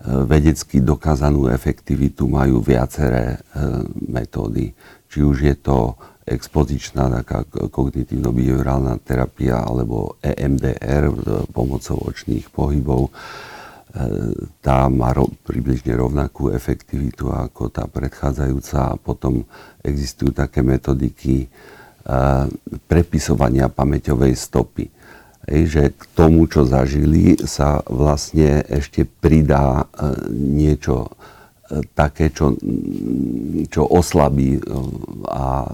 vedecky 0.07 0.77
dokázanú 0.79 1.49
efektivitu 1.49 2.29
majú 2.29 2.61
viaceré 2.61 3.41
metódy. 3.97 4.77
Či 5.09 5.25
už 5.25 5.37
je 5.41 5.55
to 5.57 5.97
expozičná 6.27 7.07
taká 7.23 7.47
kognitívno-behaviorálna 7.47 8.99
terapia 8.99 9.63
alebo 9.63 10.19
EMDR 10.19 11.07
pomocou 11.55 12.11
očných 12.11 12.51
pohybov. 12.51 13.07
E, 13.07 13.11
tá 14.59 14.91
má 14.91 15.15
ro- 15.15 15.31
približne 15.47 15.95
rovnakú 15.95 16.51
efektivitu 16.51 17.31
ako 17.31 17.71
tá 17.71 17.87
predchádzajúca. 17.87 18.77
A 18.91 18.99
potom 18.99 19.47
existujú 19.79 20.35
také 20.35 20.59
metodiky 20.59 21.47
e, 21.47 21.47
prepisovania 22.91 23.71
pamäťovej 23.71 24.33
stopy. 24.35 24.85
Ej, 25.47 25.63
že 25.71 25.83
k 25.95 26.03
tomu, 26.11 26.43
čo 26.51 26.67
zažili, 26.67 27.39
sa 27.47 27.79
vlastne 27.87 28.67
ešte 28.67 29.07
pridá 29.07 29.87
e, 29.87 30.27
niečo 30.35 31.07
také, 31.91 32.31
čo, 32.31 32.55
čo 33.67 33.81
oslabí 33.83 34.55
e, 34.57 34.61
a 35.27 35.67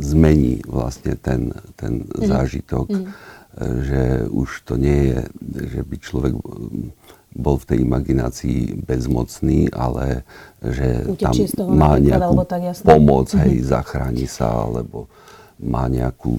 zmení 0.00 0.60
vlastne 0.68 1.16
ten, 1.16 1.52
ten 1.80 2.04
mm. 2.04 2.28
zážitok, 2.28 2.86
mm. 2.92 3.06
že 3.88 4.02
už 4.28 4.48
to 4.68 4.74
nie 4.76 5.14
je, 5.14 5.20
že 5.72 5.80
by 5.80 5.96
človek 5.96 6.34
bol 7.34 7.58
v 7.58 7.66
tej 7.66 7.78
imaginácii 7.82 8.78
bezmocný, 8.86 9.66
ale 9.74 10.22
že 10.62 11.02
tam 11.18 11.34
má 11.74 11.98
nejakú 11.98 12.46
tak, 12.46 12.62
pomoc, 12.86 13.26
hej, 13.34 13.58
mm-hmm. 13.58 13.70
zachráni 13.74 14.26
sa, 14.30 14.70
alebo 14.70 15.10
má 15.62 15.86
nejakú 15.86 16.34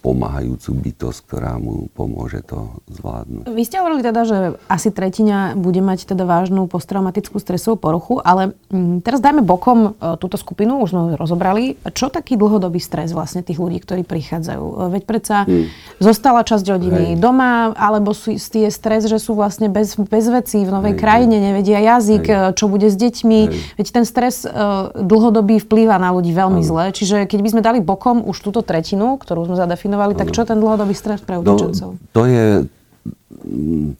pomáhajúcu 0.00 0.70
bytosť, 0.72 1.18
ktorá 1.28 1.52
mu 1.60 1.92
pomôže 1.92 2.40
to 2.42 2.80
zvládnuť. 2.88 3.44
Vy 3.48 3.62
ste 3.66 3.76
hovorili 3.78 4.00
teda, 4.00 4.22
že 4.24 4.38
asi 4.72 4.88
tretina 4.88 5.52
bude 5.52 5.84
mať 5.84 6.08
teda 6.16 6.24
vážnu 6.24 6.64
posttraumatickú 6.66 7.36
stresovú 7.36 7.76
poruchu, 7.76 8.14
ale 8.24 8.56
mm, 8.72 9.04
teraz 9.04 9.20
dajme 9.20 9.44
bokom 9.44 9.78
e, 9.96 10.16
túto 10.16 10.40
skupinu, 10.40 10.80
už 10.80 10.88
sme 10.90 11.02
rozobrali. 11.20 11.76
Čo 11.92 12.08
taký 12.08 12.40
dlhodobý 12.40 12.80
stres 12.80 13.12
vlastne 13.12 13.44
tých 13.44 13.60
ľudí, 13.60 13.84
ktorí 13.84 14.02
prichádzajú? 14.08 14.64
E, 14.64 14.74
veď 14.96 15.02
predsa 15.04 15.44
hmm. 15.44 16.00
zostala 16.00 16.40
časť 16.40 16.64
rodiny 16.72 17.04
Hej. 17.14 17.20
doma, 17.20 17.76
alebo 17.76 18.16
sú, 18.16 18.32
je 18.36 18.70
stres, 18.72 19.04
že 19.04 19.20
sú 19.20 19.36
vlastne 19.36 19.68
bez, 19.68 19.96
bez 19.96 20.24
vecí 20.32 20.64
v 20.64 20.72
novej 20.72 20.96
Hej. 20.96 21.00
krajine, 21.00 21.36
nevedia 21.36 21.84
jazyk, 21.84 22.24
Hej. 22.24 22.32
E, 22.32 22.56
čo 22.56 22.64
bude 22.72 22.88
s 22.88 22.96
deťmi. 22.96 23.40
Hej. 23.44 23.76
Veď 23.76 23.86
ten 23.92 24.04
stres 24.08 24.48
dlhodobý 24.96 25.60
vplýva 25.60 26.00
na 26.00 26.12
ľudí 26.16 26.32
veľmi 26.32 26.64
Hej. 26.64 26.68
zle. 26.68 26.84
Čiže 26.96 27.16
keď 27.28 27.40
by 27.44 27.48
sme 27.52 27.62
dali 27.62 27.78
bokom 27.84 27.95
už 28.04 28.36
túto 28.38 28.60
tretinu, 28.60 29.16
ktorú 29.16 29.48
sme 29.48 29.56
zadefinovali, 29.56 30.14
tak 30.14 30.30
čo 30.30 30.44
ten 30.44 30.60
dlhodobý 30.60 30.92
stres 30.92 31.24
pre 31.24 31.40
no, 31.40 31.42
utečencov? 31.42 31.96
No, 31.96 32.12
to 32.12 32.22
je 32.28 32.44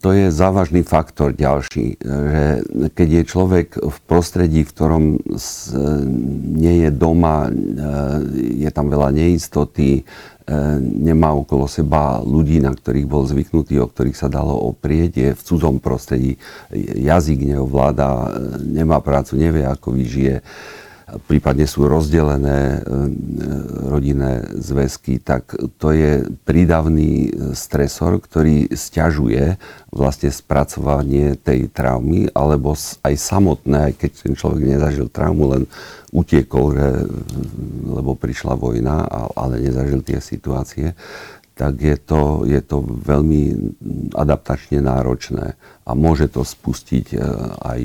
to 0.03 0.11
je 0.11 0.31
závažný 0.35 0.83
faktor 0.83 1.35
ďalší, 1.35 1.99
že 2.03 2.45
keď 2.95 3.09
je 3.11 3.23
človek 3.31 3.69
v 3.79 3.99
prostredí, 4.07 4.67
v 4.67 4.73
ktorom 4.75 5.05
nie 6.57 6.87
je 6.87 6.91
doma, 6.91 7.47
e, 7.47 7.51
je 8.67 8.71
tam 8.75 8.91
veľa 8.91 9.15
neistoty, 9.15 10.01
e, 10.01 10.03
nemá 10.81 11.31
okolo 11.35 11.71
seba 11.71 12.19
ľudí, 12.23 12.59
na 12.59 12.75
ktorých 12.75 13.07
bol 13.07 13.27
zvyknutý, 13.27 13.79
o 13.83 13.91
ktorých 13.91 14.19
sa 14.19 14.27
dalo 14.27 14.55
oprieť, 14.75 15.13
je 15.15 15.31
v 15.35 15.43
cudzom 15.43 15.79
prostredí, 15.79 16.39
jazyk 16.75 17.47
neovláda, 17.47 18.09
e, 18.11 18.29
nemá 18.67 18.99
prácu, 18.99 19.39
nevie, 19.39 19.63
ako 19.63 19.95
vyžije, 19.95 20.43
prípadne 21.07 21.71
sú 21.71 21.87
rozdelené 21.87 22.61
e, 22.77 22.81
rodinné 23.87 24.43
zväzky, 24.59 25.23
tak 25.23 25.55
to 25.79 25.95
je 25.95 26.27
prídavný 26.43 27.31
stresor, 27.55 28.19
ktorý 28.19 28.75
stiažuje 28.75 29.55
vlastne 29.95 30.35
spracovanie 30.35 31.39
tej 31.39 31.71
traumy, 31.71 32.27
alebo 32.35 32.75
aj 33.07 33.15
samotné, 33.15 33.93
aj 33.93 33.95
keď 34.03 34.11
ten 34.27 34.35
človek 34.35 34.63
nezažil 34.67 35.07
traumu, 35.07 35.55
len 35.55 35.63
utiekol, 36.11 36.75
lebo 37.87 38.19
prišla 38.19 38.59
vojna, 38.59 39.07
ale 39.37 39.63
nezažil 39.63 40.03
tie 40.03 40.19
situácie, 40.19 40.97
tak 41.57 41.81
je 41.81 41.97
to, 41.97 42.45
je 42.45 42.61
to 42.61 42.85
veľmi 42.85 43.73
adaptačne 44.13 44.85
náročné 44.85 45.57
a 45.89 45.91
môže 45.97 46.29
to 46.29 46.45
spustiť 46.45 47.17
e, 47.17 47.19
aj 47.65 47.81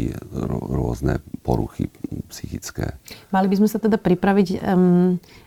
rôzne 0.67 1.23
poruchy 1.39 1.87
psychické. 2.27 2.99
Mali 3.31 3.47
by 3.47 3.63
sme 3.63 3.69
sa 3.71 3.79
teda 3.79 3.95
pripraviť, 3.95 4.47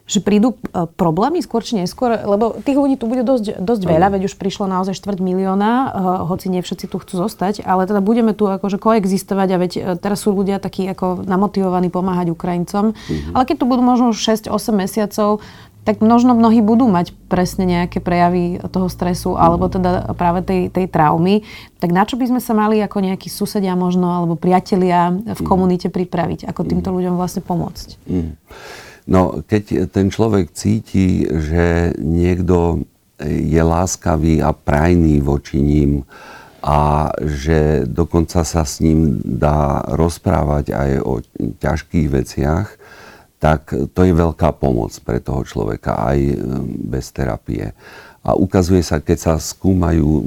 že 0.05 0.19
prídu 0.25 0.57
e, 0.57 0.89
problémy 0.89 1.45
skôr 1.45 1.61
či 1.61 1.77
neskôr, 1.77 2.17
lebo 2.17 2.57
tých 2.65 2.81
ľudí 2.81 2.97
tu 2.97 3.13
bude 3.13 3.29
dosť, 3.29 3.61
dosť 3.61 3.83
veľa, 3.85 4.17
veď 4.17 4.33
už 4.33 4.41
prišlo 4.41 4.73
naozaj 4.73 4.97
štvrť 4.97 5.21
milióna, 5.21 5.73
uh, 5.73 5.89
hoci 6.29 6.49
nie 6.49 6.65
všetci 6.65 6.89
tu 6.89 6.97
chcú 7.01 7.29
zostať, 7.29 7.61
ale 7.65 7.85
teda 7.85 8.01
budeme 8.01 8.33
tu 8.33 8.49
akože 8.49 8.81
koexistovať 8.81 9.49
a 9.53 9.61
veď 9.61 9.73
teraz 10.01 10.25
sú 10.25 10.33
ľudia 10.33 10.61
takí 10.61 10.89
ako 10.89 11.25
namotivovaní 11.29 11.93
pomáhať 11.93 12.33
Ukrajincom, 12.33 12.93
mm-hmm. 12.97 13.33
ale 13.37 13.45
keď 13.45 13.57
tu 13.61 13.65
budú 13.69 13.83
možno 13.85 14.17
6-8 14.17 14.49
mesiacov, 14.73 15.45
tak 15.85 16.01
možno 16.01 16.33
mnohí 16.33 16.65
budú 16.65 16.89
mať 16.89 17.13
presne 17.29 17.69
nejaké 17.69 18.01
prejavy 18.01 18.57
toho 18.73 18.89
stresu 18.89 19.37
alebo 19.37 19.69
teda 19.69 20.17
práve 20.17 20.41
tej, 20.41 20.73
tej 20.73 20.89
traumy. 20.89 21.45
Tak 21.77 21.93
na 21.93 22.09
čo 22.09 22.17
by 22.17 22.33
sme 22.33 22.41
sa 22.41 22.57
mali 22.57 22.81
ako 22.81 23.05
nejakí 23.05 23.29
susedia 23.29 23.77
možno 23.77 24.09
alebo 24.09 24.35
priatelia 24.35 25.13
v 25.13 25.37
mm. 25.37 25.47
komunite 25.47 25.93
pripraviť? 25.93 26.49
Ako 26.49 26.65
týmto 26.65 26.89
mm. 26.89 26.97
ľuďom 26.97 27.15
vlastne 27.21 27.45
pomôcť? 27.45 28.01
No, 29.05 29.45
keď 29.45 29.93
ten 29.93 30.09
človek 30.09 30.57
cíti, 30.57 31.29
že 31.29 31.93
niekto 32.01 32.89
je 33.21 33.61
láskavý 33.61 34.41
a 34.41 34.57
prajný 34.57 35.21
voči 35.21 35.61
ním 35.61 36.09
a 36.65 37.13
že 37.21 37.85
dokonca 37.85 38.41
sa 38.41 38.65
s 38.65 38.81
ním 38.81 39.21
dá 39.21 39.85
rozprávať 39.93 40.73
aj 40.73 40.91
o 41.05 41.21
ťažkých 41.61 42.09
veciach, 42.09 42.67
tak 43.45 43.77
to 43.93 44.01
je 44.09 44.17
veľká 44.17 44.57
pomoc 44.57 44.97
pre 45.05 45.21
toho 45.21 45.45
človeka 45.45 46.01
aj 46.01 46.17
e, 46.17 46.37
bez 46.89 47.13
terapie. 47.13 47.77
A 48.25 48.33
ukazuje 48.33 48.81
sa, 48.81 49.05
keď 49.05 49.19
sa 49.21 49.35
skúmajú 49.37 50.25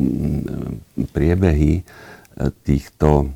priebehy 1.17 1.81
e, 1.81 1.83
týchto 2.61 3.33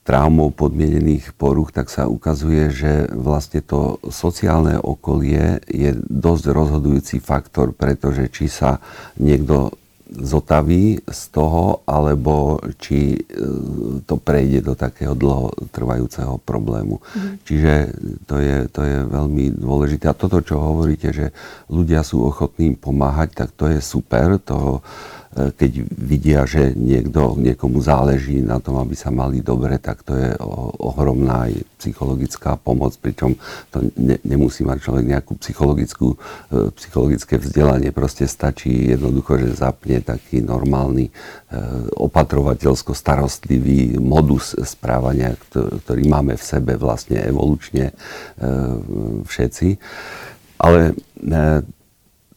traumov 0.00 0.56
podmienených 0.56 1.36
poruch, 1.36 1.76
tak 1.76 1.92
sa 1.92 2.08
ukazuje, 2.08 2.72
že 2.72 2.92
vlastne 3.12 3.60
to 3.60 4.00
sociálne 4.08 4.80
okolie 4.80 5.60
je 5.68 5.92
dosť 6.08 6.44
rozhodujúci 6.48 7.20
faktor, 7.20 7.76
pretože 7.76 8.32
či 8.32 8.48
sa 8.48 8.80
niekto 9.20 9.76
zotaví 10.20 11.00
z 11.08 11.22
toho, 11.32 11.80
alebo 11.88 12.60
či 12.76 13.16
e, 13.16 13.20
to 14.04 14.20
prejde 14.20 14.60
do 14.60 14.74
takého 14.76 15.16
dlhotrvajúceho 15.16 16.36
problému. 16.44 17.00
Mm. 17.00 17.34
Čiže 17.42 17.72
to 18.28 18.36
je, 18.36 18.56
to 18.68 18.80
je 18.84 18.96
veľmi 19.08 19.56
dôležité. 19.56 20.12
A 20.12 20.18
toto, 20.18 20.44
čo 20.44 20.60
hovoríte, 20.60 21.10
že 21.14 21.32
ľudia 21.72 22.04
sú 22.04 22.24
ochotní 22.28 22.76
pomáhať, 22.76 23.46
tak 23.46 23.48
to 23.56 23.72
je 23.72 23.80
super. 23.80 24.36
To 24.48 24.84
keď 25.32 25.88
vidia, 25.88 26.44
že 26.44 26.76
niekto, 26.76 27.40
niekomu 27.40 27.80
záleží 27.80 28.44
na 28.44 28.60
tom, 28.60 28.76
aby 28.76 28.92
sa 28.92 29.08
mali 29.08 29.40
dobre, 29.40 29.80
tak 29.80 30.04
to 30.04 30.12
je 30.12 30.36
ohromná 30.76 31.48
aj 31.48 31.52
psychologická 31.80 32.60
pomoc, 32.60 32.92
pričom 33.00 33.40
to 33.72 33.80
ne, 33.96 34.20
nemusí 34.28 34.60
mať 34.60 34.78
človek 34.84 35.04
nejakú 35.08 35.32
psychologickú, 35.40 36.14
e, 36.14 36.68
psychologické 36.76 37.40
vzdelanie, 37.40 37.96
proste 37.96 38.28
stačí 38.28 38.92
jednoducho, 38.92 39.40
že 39.40 39.56
zapne 39.56 40.04
taký 40.04 40.44
normálny 40.44 41.08
e, 41.08 41.12
opatrovateľsko 41.96 42.92
starostlivý 42.92 43.96
modus 43.96 44.52
správania, 44.62 45.32
ktorý 45.50 46.02
máme 46.12 46.36
v 46.36 46.44
sebe 46.44 46.76
vlastne 46.76 47.24
evolučne 47.24 47.90
e, 47.90 47.94
všetci. 49.24 49.68
Ale 50.60 50.94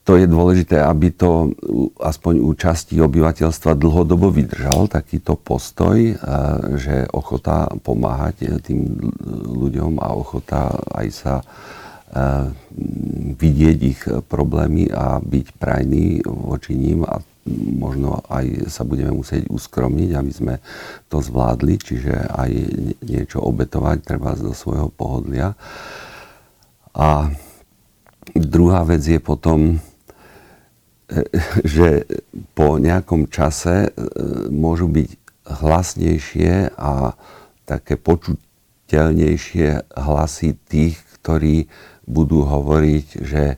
to 0.06 0.22
je 0.22 0.30
dôležité, 0.30 0.78
aby 0.86 1.10
to 1.18 1.50
aspoň 1.98 2.34
u 2.46 2.54
časti 2.54 3.02
obyvateľstva 3.02 3.74
dlhodobo 3.74 4.30
vydržal 4.30 4.86
takýto 4.86 5.34
postoj, 5.34 5.98
že 6.78 7.10
ochota 7.10 7.74
pomáhať 7.82 8.62
tým 8.62 8.86
ľuďom 9.50 9.98
a 9.98 10.14
ochota 10.14 10.78
aj 10.94 11.08
sa 11.10 11.36
vidieť 13.36 13.78
ich 13.82 14.06
problémy 14.30 14.94
a 14.94 15.18
byť 15.18 15.46
prajný 15.58 16.22
voči 16.22 16.78
ním 16.78 17.02
a 17.02 17.18
možno 17.74 18.22
aj 18.30 18.70
sa 18.70 18.86
budeme 18.86 19.10
musieť 19.10 19.50
uskromniť, 19.50 20.10
aby 20.14 20.32
sme 20.34 20.56
to 21.10 21.18
zvládli, 21.18 21.82
čiže 21.82 22.14
aj 22.30 22.52
niečo 23.06 23.42
obetovať 23.42 24.06
treba 24.06 24.38
zo 24.38 24.54
svojho 24.54 24.94
pohodlia. 24.94 25.58
A 26.94 27.30
druhá 28.34 28.86
vec 28.86 29.02
je 29.02 29.18
potom 29.18 29.82
že 31.76 32.06
po 32.58 32.78
nejakom 32.82 33.32
čase 33.32 33.88
e, 33.88 33.90
môžu 34.52 34.92
byť 34.92 35.10
hlasnejšie 35.46 36.74
a 36.76 37.14
také 37.66 37.98
počuteľnejšie 37.98 39.94
hlasy 39.94 40.58
tých, 40.66 40.98
ktorí 41.22 41.70
budú 42.06 42.46
hovoriť, 42.46 43.08
že 43.26 43.58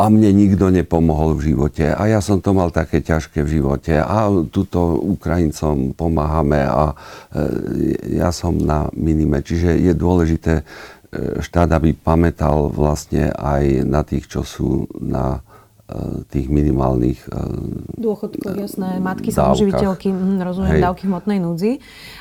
a 0.00 0.08
mne 0.08 0.32
nikto 0.32 0.72
nepomohol 0.72 1.36
v 1.36 1.52
živote 1.52 1.92
a 1.92 2.02
ja 2.08 2.24
som 2.24 2.40
to 2.40 2.56
mal 2.56 2.72
také 2.72 3.04
ťažké 3.04 3.44
v 3.44 3.60
živote 3.60 4.00
a 4.00 4.32
tuto 4.48 4.96
Ukrajincom 4.96 5.92
pomáhame 5.92 6.64
a 6.64 6.84
e, 6.88 6.94
ja 8.16 8.32
som 8.32 8.56
na 8.56 8.88
minime. 8.96 9.44
Čiže 9.44 9.76
je 9.76 9.92
dôležité 9.92 10.52
e, 10.56 10.64
štát, 11.44 11.68
aby 11.76 11.92
pamätal 11.92 12.72
vlastne 12.72 13.28
aj 13.28 13.84
na 13.84 14.00
tých, 14.00 14.24
čo 14.24 14.40
sú 14.40 14.88
na 14.96 15.44
tých 16.30 16.46
minimálnych 16.46 17.18
eh, 17.26 18.00
dôchodkoch, 18.00 18.56
jasné, 18.56 19.02
matky 19.02 19.34
samoživiteľky, 19.34 20.08
hm, 20.10 20.40
rozumiem, 20.40 20.78
Hej. 20.78 20.82
dávky 20.86 21.02
hmotnej 21.10 21.38
núdzi. 21.42 21.72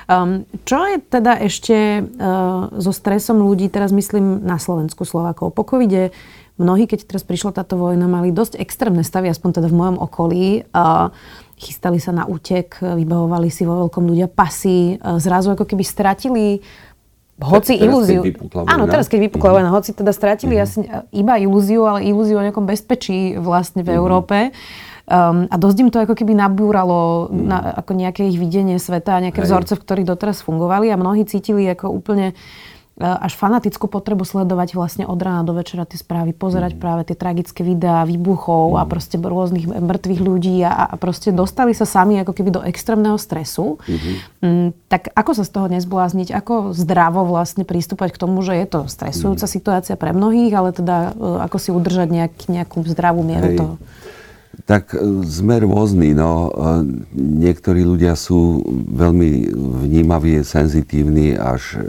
Um, 0.09 0.49
čo 0.65 0.81
je 0.89 0.97
teda 1.01 1.37
ešte 1.45 2.03
uh, 2.03 2.73
so 2.81 2.91
stresom 2.91 3.45
ľudí, 3.45 3.69
teraz 3.69 3.93
myslím 3.93 4.41
na 4.41 4.57
Slovensku 4.57 5.05
Slovákov, 5.05 5.53
po 5.53 5.63
covide 5.63 6.09
mnohí, 6.59 6.89
keď 6.89 7.07
teraz 7.07 7.23
prišla 7.23 7.55
táto 7.55 7.79
vojna, 7.79 8.09
mali 8.09 8.35
dosť 8.35 8.59
extrémne 8.59 9.05
stavy, 9.05 9.31
aspoň 9.31 9.61
teda 9.61 9.67
v 9.71 9.77
mojom 9.77 9.97
okolí. 10.01 10.45
Uh, 10.73 11.13
chystali 11.59 11.99
sa 11.99 12.15
na 12.15 12.23
útek, 12.23 12.79
vybavovali 12.79 13.51
si 13.51 13.67
vo 13.67 13.87
veľkom 13.87 14.07
ľudia 14.07 14.27
pasy, 14.31 14.97
uh, 14.97 15.19
zrazu 15.21 15.55
ako 15.55 15.63
keby 15.63 15.83
stratili 15.85 16.59
hoci 17.39 17.79
teraz, 17.79 17.87
ilúziu... 17.87 18.21
Keď 18.21 18.67
áno, 18.67 18.85
teraz 18.91 19.07
keď 19.07 19.19
vypukla 19.31 19.49
vojna, 19.59 19.71
hoci 19.71 19.95
teda 19.95 20.11
stratili 20.11 20.59
uh-huh. 20.59 20.63
jasne, 20.67 20.83
iba 21.15 21.39
ilúziu, 21.39 21.87
ale 21.87 22.03
ilúziu 22.05 22.39
o 22.39 22.43
nejakom 22.43 22.67
bezpečí 22.67 23.39
vlastne 23.39 23.81
v 23.81 23.95
uh-huh. 23.95 23.99
Európe. 23.99 24.37
Um, 25.09 25.49
a 25.49 25.57
dosť 25.57 25.77
im 25.81 25.89
to 25.89 25.97
ako 26.05 26.13
keby 26.13 26.37
nabúralo 26.37 27.27
uh-huh. 27.27 27.33
na, 27.33 27.57
ako 27.81 27.97
nejaké 27.97 28.29
ich 28.29 28.37
videnie 28.37 28.77
sveta 28.77 29.17
a 29.17 29.23
nejaké 29.23 29.41
Hej. 29.41 29.47
vzorce, 29.49 29.73
v 29.79 29.83
ktorých 29.87 30.09
doteraz 30.11 30.45
fungovali 30.45 30.91
a 30.93 30.99
mnohí 30.99 31.25
cítili 31.25 31.65
ako 31.65 31.89
úplne 31.89 32.35
E, 32.35 32.78
až 32.99 33.39
fanatickú 33.39 33.87
potrebu 33.87 34.27
sledovať 34.27 34.75
vlastne 34.75 35.07
od 35.07 35.15
rána 35.15 35.47
do 35.47 35.55
večera 35.55 35.87
tie 35.87 35.95
správy, 35.95 36.35
pozerať 36.35 36.75
mm. 36.75 36.79
práve 36.83 37.01
tie 37.07 37.15
tragické 37.15 37.63
videá 37.63 38.03
výbuchov 38.03 38.75
mm. 38.75 38.79
a 38.79 38.83
proste 38.83 39.15
rôznych 39.15 39.71
mŕtvych 39.71 40.21
ľudí 40.21 40.59
a, 40.67 40.91
a 40.91 40.95
proste 40.99 41.31
dostali 41.31 41.71
sa 41.71 41.87
sami 41.87 42.19
ako 42.19 42.35
keby 42.35 42.49
do 42.51 42.61
extrémneho 42.67 43.15
stresu. 43.15 43.79
Mm-hmm. 43.87 44.15
Mm, 44.43 44.67
tak 44.91 45.15
ako 45.15 45.31
sa 45.31 45.47
z 45.47 45.51
toho 45.55 45.67
nezblázniť? 45.71 46.35
Ako 46.35 46.75
zdravo 46.75 47.23
vlastne 47.23 47.63
prístupať 47.63 48.11
k 48.11 48.19
tomu, 48.19 48.43
že 48.43 48.59
je 48.59 48.67
to 48.67 48.79
stresujúca 48.91 49.47
mm. 49.47 49.53
situácia 49.55 49.95
pre 49.95 50.11
mnohých, 50.11 50.51
ale 50.51 50.75
teda 50.75 51.15
e, 51.15 51.39
ako 51.47 51.57
si 51.57 51.69
udržať 51.71 52.07
nejak, 52.11 52.33
nejakú 52.51 52.83
zdravú 52.83 53.23
mieru 53.23 53.55
Hej. 53.55 53.57
toho? 53.63 53.73
Tak 54.65 54.95
e, 54.95 55.23
sme 55.27 55.61
rôzni. 55.63 56.11
No. 56.11 56.49
E, 56.49 56.83
niektorí 57.15 57.83
ľudia 57.83 58.15
sú 58.15 58.63
veľmi 58.73 59.51
vnímaví, 59.85 60.41
senzitívni, 60.43 61.35
až 61.35 61.79
e, 61.79 61.85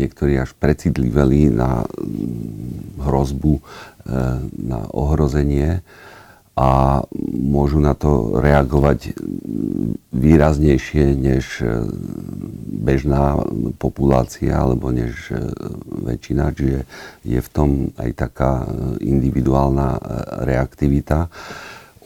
niektorí 0.00 0.40
až 0.40 0.52
precitliveli 0.56 1.52
na 1.52 1.84
hrozbu, 3.02 3.60
na 4.54 4.86
ohrozenie 4.94 5.82
a 6.56 7.04
môžu 7.36 7.84
na 7.84 7.92
to 7.92 8.40
reagovať 8.40 9.12
výraznejšie 10.08 11.12
než 11.12 11.60
bežná 12.80 13.44
populácia 13.76 14.56
alebo 14.56 14.88
než 14.88 15.36
väčšina, 15.84 16.56
čiže 16.56 16.80
je 17.28 17.40
v 17.44 17.48
tom 17.52 17.92
aj 18.00 18.10
taká 18.16 18.64
individuálna 19.04 20.00
reaktivita. 20.48 21.28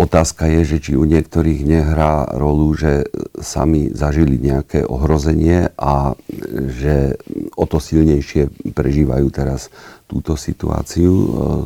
Otázka 0.00 0.48
je, 0.48 0.60
že 0.64 0.78
či 0.80 0.92
u 0.96 1.04
niektorých 1.04 1.60
nehrá 1.62 2.24
rolu, 2.34 2.72
že 2.72 3.04
sami 3.36 3.92
zažili 3.92 4.40
nejaké 4.40 4.82
ohrozenie 4.82 5.76
a 5.76 6.16
že 6.72 7.20
o 7.54 7.68
to 7.68 7.78
silnejšie 7.78 8.72
prežívajú 8.72 9.28
teraz 9.28 9.68
túto 10.08 10.40
situáciu 10.40 11.12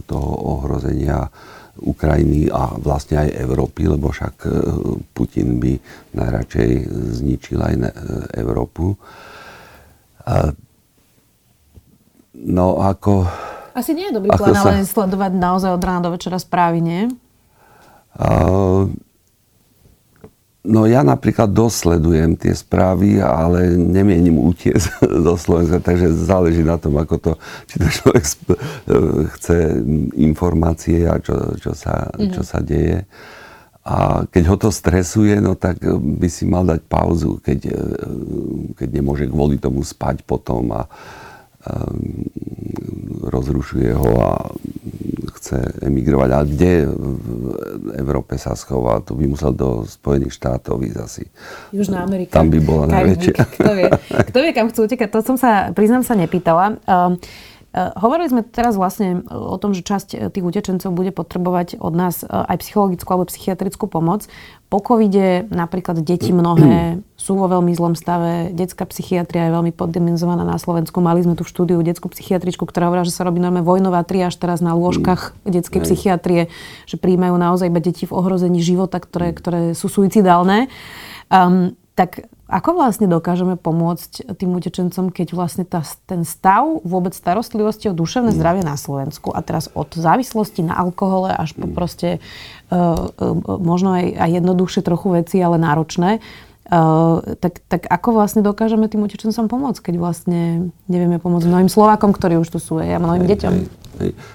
toho 0.04 0.30
ohrozenia 0.58 1.30
Ukrajiny 1.82 2.50
a 2.52 2.78
vlastne 2.78 3.24
aj 3.26 3.34
Európy, 3.34 3.90
lebo 3.90 4.14
však 4.14 4.34
e, 4.46 4.50
Putin 5.10 5.58
by 5.58 5.74
najradšej 6.14 6.70
zničil 7.18 7.58
aj 7.58 7.74
Európu. 8.38 8.94
No 12.34 12.66
ako... 12.80 13.26
Asi 13.74 13.92
nie 13.92 14.08
je 14.10 14.16
dobrý 14.16 14.30
plán, 14.34 14.54
sa... 14.54 14.70
ale 14.70 14.87
sledovať 14.87 15.32
naozaj 15.34 15.70
od 15.74 15.82
rána 15.82 16.06
do 16.06 16.10
večera 16.14 16.38
správy, 16.38 16.78
nie? 16.78 17.02
Uh, 18.14 18.87
No 20.74 20.90
ja 20.90 21.06
napríklad 21.06 21.54
dosledujem 21.54 22.34
tie 22.34 22.50
správy, 22.50 23.22
ale 23.22 23.78
nemienim 23.78 24.34
utiesť 24.42 25.06
do 25.26 25.38
Slovenska, 25.38 25.78
takže 25.78 26.10
záleží 26.10 26.66
na 26.66 26.74
tom, 26.74 26.98
ako 26.98 27.14
to, 27.22 27.32
či 27.70 27.78
to 27.78 27.87
človek 27.87 28.24
chce 29.38 29.58
informácie 30.18 31.06
a 31.06 31.22
čo, 31.22 31.54
čo, 31.62 31.70
sa, 31.78 32.10
mm-hmm. 32.10 32.32
čo 32.34 32.42
sa 32.42 32.58
deje. 32.58 33.06
A 33.84 34.26
keď 34.26 34.44
ho 34.50 34.56
to 34.58 34.72
stresuje, 34.74 35.38
no 35.38 35.54
tak 35.54 35.78
by 36.18 36.26
si 36.26 36.48
mal 36.48 36.66
dať 36.66 36.82
pauzu, 36.88 37.38
keď, 37.38 37.70
keď 38.74 38.88
nemôže 38.90 39.28
kvôli 39.28 39.60
tomu 39.60 39.84
spať 39.84 40.24
potom 40.26 40.72
a 40.72 40.88
rozrušuje 43.24 43.90
ho 43.96 44.11
a 44.20 44.33
chce 45.44 45.61
emigrovať. 45.85 46.31
A 46.33 46.40
kde 46.44 46.72
v 46.88 47.29
Európe 48.00 48.40
sa 48.40 48.57
schová? 48.57 49.05
To 49.05 49.12
by 49.12 49.29
musel 49.29 49.53
do 49.53 49.85
Spojených 49.85 50.33
štátov 50.33 50.81
ísť 50.81 50.98
asi. 51.00 51.24
Južná 51.72 52.00
Amerika. 52.00 52.40
Tam 52.40 52.48
by 52.48 52.59
bola 52.64 52.88
najväčšia. 52.88 53.37
Kto 53.61 53.72
vie, 53.77 53.88
kto 54.33 54.38
vie, 54.40 54.50
kam 54.57 54.72
chcú 54.72 54.88
utekať? 54.88 55.09
To 55.12 55.20
som 55.20 55.37
sa, 55.37 55.68
priznám 55.77 56.00
sa, 56.00 56.16
nepýtala. 56.16 56.81
Um, 56.88 57.20
Hovorili 57.74 58.30
sme 58.30 58.46
teraz 58.46 58.78
vlastne 58.78 59.26
o 59.26 59.58
tom, 59.58 59.74
že 59.74 59.82
časť 59.82 60.30
tých 60.30 60.46
utečencov 60.46 60.94
bude 60.94 61.10
potrebovať 61.10 61.82
od 61.82 61.90
nás 61.90 62.22
aj 62.22 62.62
psychologickú 62.62 63.10
alebo 63.10 63.26
psychiatrickú 63.26 63.90
pomoc. 63.90 64.30
Po 64.70 64.78
covide 64.78 65.42
napríklad 65.50 65.98
deti 66.06 66.30
mnohé 66.30 67.02
sú 67.24 67.34
vo 67.34 67.50
veľmi 67.50 67.74
zlom 67.74 67.98
stave. 67.98 68.54
Detská 68.54 68.87
psychiatria 68.87 69.50
je 69.50 69.54
veľmi 69.58 69.74
poddimenzovaná 69.74 70.46
na 70.46 70.54
Slovensku. 70.54 71.02
Mali 71.02 71.26
sme 71.26 71.34
tu 71.34 71.42
v 71.42 71.50
štúdiu 71.50 71.82
detskú 71.82 72.06
psychiatričku, 72.14 72.62
ktorá 72.62 72.94
hovorila, 72.94 73.10
že 73.10 73.16
sa 73.18 73.26
robí 73.26 73.42
normálne 73.42 73.66
vojnová 73.66 74.06
triáž 74.06 74.38
teraz 74.38 74.62
na 74.62 74.78
lôžkach 74.78 75.34
detskej 75.42 75.82
psychiatrie, 75.82 76.54
že 76.87 76.94
príjmajú 76.94 77.34
naozaj 77.34 77.74
iba 77.74 77.82
deti 77.82 78.06
v 78.06 78.14
ohrození 78.14 78.62
života, 78.62 79.02
ktoré, 79.02 79.34
ktoré 79.34 79.74
sú 79.74 79.90
suicidálne. 79.90 80.70
Um, 81.26 81.74
tak 81.98 82.26
ako 82.44 82.76
vlastne 82.76 83.09
dokážeme 83.09 83.57
pomôcť 83.57 84.37
tým 84.37 84.52
utečencom, 84.52 85.09
keď 85.09 85.33
vlastne 85.33 85.64
tá, 85.64 85.80
ten 86.04 86.28
stav 86.28 86.85
vôbec 86.85 87.16
starostlivosti 87.16 87.88
o 87.88 87.96
duševné 87.96 88.33
mm. 88.33 88.37
zdravie 88.37 88.62
na 88.62 88.76
Slovensku 88.76 89.33
a 89.33 89.40
teraz 89.40 89.72
od 89.72 89.88
závislosti 89.96 90.61
na 90.61 90.76
alkohole 90.76 91.33
až 91.33 91.57
po 91.57 91.64
mm. 91.64 91.72
proste 91.72 92.09
uh, 92.68 93.09
uh, 93.09 93.35
možno 93.57 93.96
aj, 93.96 94.20
aj 94.20 94.30
jednoduchšie 94.44 94.85
trochu 94.85 95.09
veci, 95.16 95.40
ale 95.40 95.57
náročné, 95.57 96.20
uh, 96.68 97.24
tak, 97.40 97.64
tak 97.64 97.88
ako 97.88 98.12
vlastne 98.12 98.44
dokážeme 98.44 98.92
tým 98.92 99.09
utečencom 99.09 99.48
pomôcť, 99.48 99.80
keď 99.80 99.94
vlastne 99.96 100.68
nevieme 100.85 101.16
pomôcť 101.16 101.48
mnohým 101.48 101.72
Slovákom, 101.72 102.12
ktorí 102.12 102.37
už 102.37 102.52
tu 102.52 102.61
sú, 102.61 102.76
a 102.76 103.00
mnohým 103.00 103.24
deťom? 103.24 103.83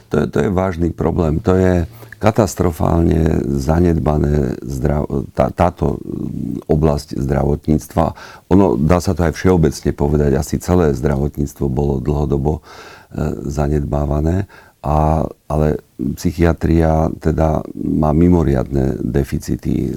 To 0.10 0.16
je, 0.20 0.26
to 0.32 0.38
je 0.40 0.50
vážny 0.50 0.90
problém. 0.96 1.40
To 1.44 1.56
je 1.56 1.86
katastrofálne 2.20 3.48
zanedbané 3.48 4.60
zdrav, 4.60 5.08
tá, 5.32 5.50
táto 5.56 6.04
oblasť 6.68 7.16
zdravotníctva. 7.16 8.06
Ono, 8.52 8.76
dá 8.76 9.00
sa 9.00 9.16
to 9.16 9.24
aj 9.24 9.34
všeobecne 9.40 9.92
povedať, 9.96 10.36
asi 10.36 10.60
celé 10.60 10.92
zdravotníctvo 10.92 11.66
bolo 11.72 12.04
dlhodobo 12.04 12.60
e, 12.60 12.62
zanedbávané 13.48 14.52
a, 14.80 15.28
ale 15.52 15.84
psychiatria 16.16 17.12
teda 17.20 17.60
má 17.76 18.16
mimoriadne 18.16 18.96
deficity. 19.04 19.92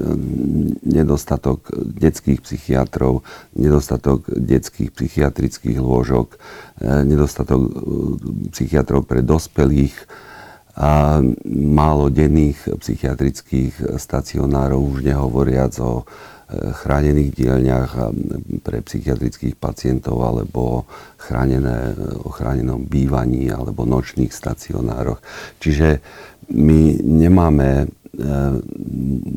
Nedostatok 0.82 1.70
detských 1.78 2.42
psychiatrov, 2.42 3.22
nedostatok 3.54 4.26
detských 4.26 4.90
psychiatrických 4.90 5.78
lôžok, 5.78 6.34
e, 6.34 7.06
nedostatok 7.06 7.60
e, 7.62 7.70
psychiatrov 8.50 9.06
pre 9.06 9.22
dospelých, 9.22 9.94
a 10.72 11.20
málo 11.52 12.08
denných 12.08 12.80
psychiatrických 12.80 14.00
stacionárov, 14.00 14.80
už 14.80 14.98
nehovoriac 15.04 15.76
o 15.84 16.08
chránených 16.52 17.30
dielňach 17.32 17.90
pre 18.60 18.84
psychiatrických 18.84 19.56
pacientov 19.56 20.20
alebo 20.22 20.84
chránené, 21.16 21.96
o 22.22 22.28
chránenom 22.28 22.84
bývaní 22.84 23.48
alebo 23.48 23.88
nočných 23.88 24.30
stacionároch. 24.32 25.22
Čiže 25.62 26.02
my 26.52 27.00
nemáme 27.00 27.70
e, 27.82 27.86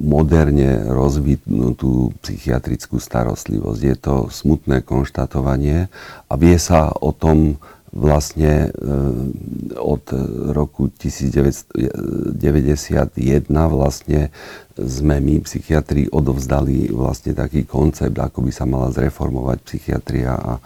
moderne 0.04 0.90
rozvinutú 0.92 2.12
psychiatrickú 2.20 3.00
starostlivosť. 3.00 3.82
Je 3.82 3.96
to 3.96 4.16
smutné 4.28 4.84
konštatovanie 4.84 5.88
a 6.28 6.34
vie 6.36 6.58
sa 6.60 6.92
o 6.92 7.16
tom 7.16 7.62
vlastne 7.96 8.68
e, 8.68 8.70
od 9.80 10.04
roku 10.52 10.92
1991 10.92 12.36
vlastne 13.72 14.36
sme 14.76 15.24
my, 15.24 15.40
psychiatri, 15.48 16.12
odovzdali 16.12 16.92
vlastne 16.92 17.32
taký 17.32 17.64
koncept, 17.64 18.20
ako 18.20 18.44
by 18.44 18.52
sa 18.52 18.68
mala 18.68 18.92
zreformovať 18.92 19.58
psychiatria 19.64 20.36
a 20.36 20.60
e, 20.60 20.62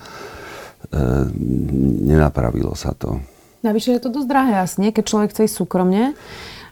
nenapravilo 2.10 2.74
sa 2.74 2.98
to. 2.98 3.22
Navyše 3.62 4.00
je 4.00 4.02
to 4.02 4.10
dosť 4.10 4.28
drahé 4.28 4.66
asi, 4.66 4.90
keď 4.90 5.04
človek 5.06 5.30
chce 5.30 5.46
ísť 5.46 5.58
súkromne. 5.62 6.18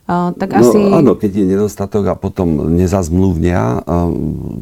Uh, 0.07 0.31
tak 0.39 0.55
no, 0.55 0.63
asi... 0.63 0.79
Áno, 0.79 1.19
keď 1.19 1.43
je 1.43 1.45
nedostatok 1.51 2.07
a 2.07 2.15
potom 2.15 2.71
nezazmluvnia 2.79 3.83
uh, 3.83 4.07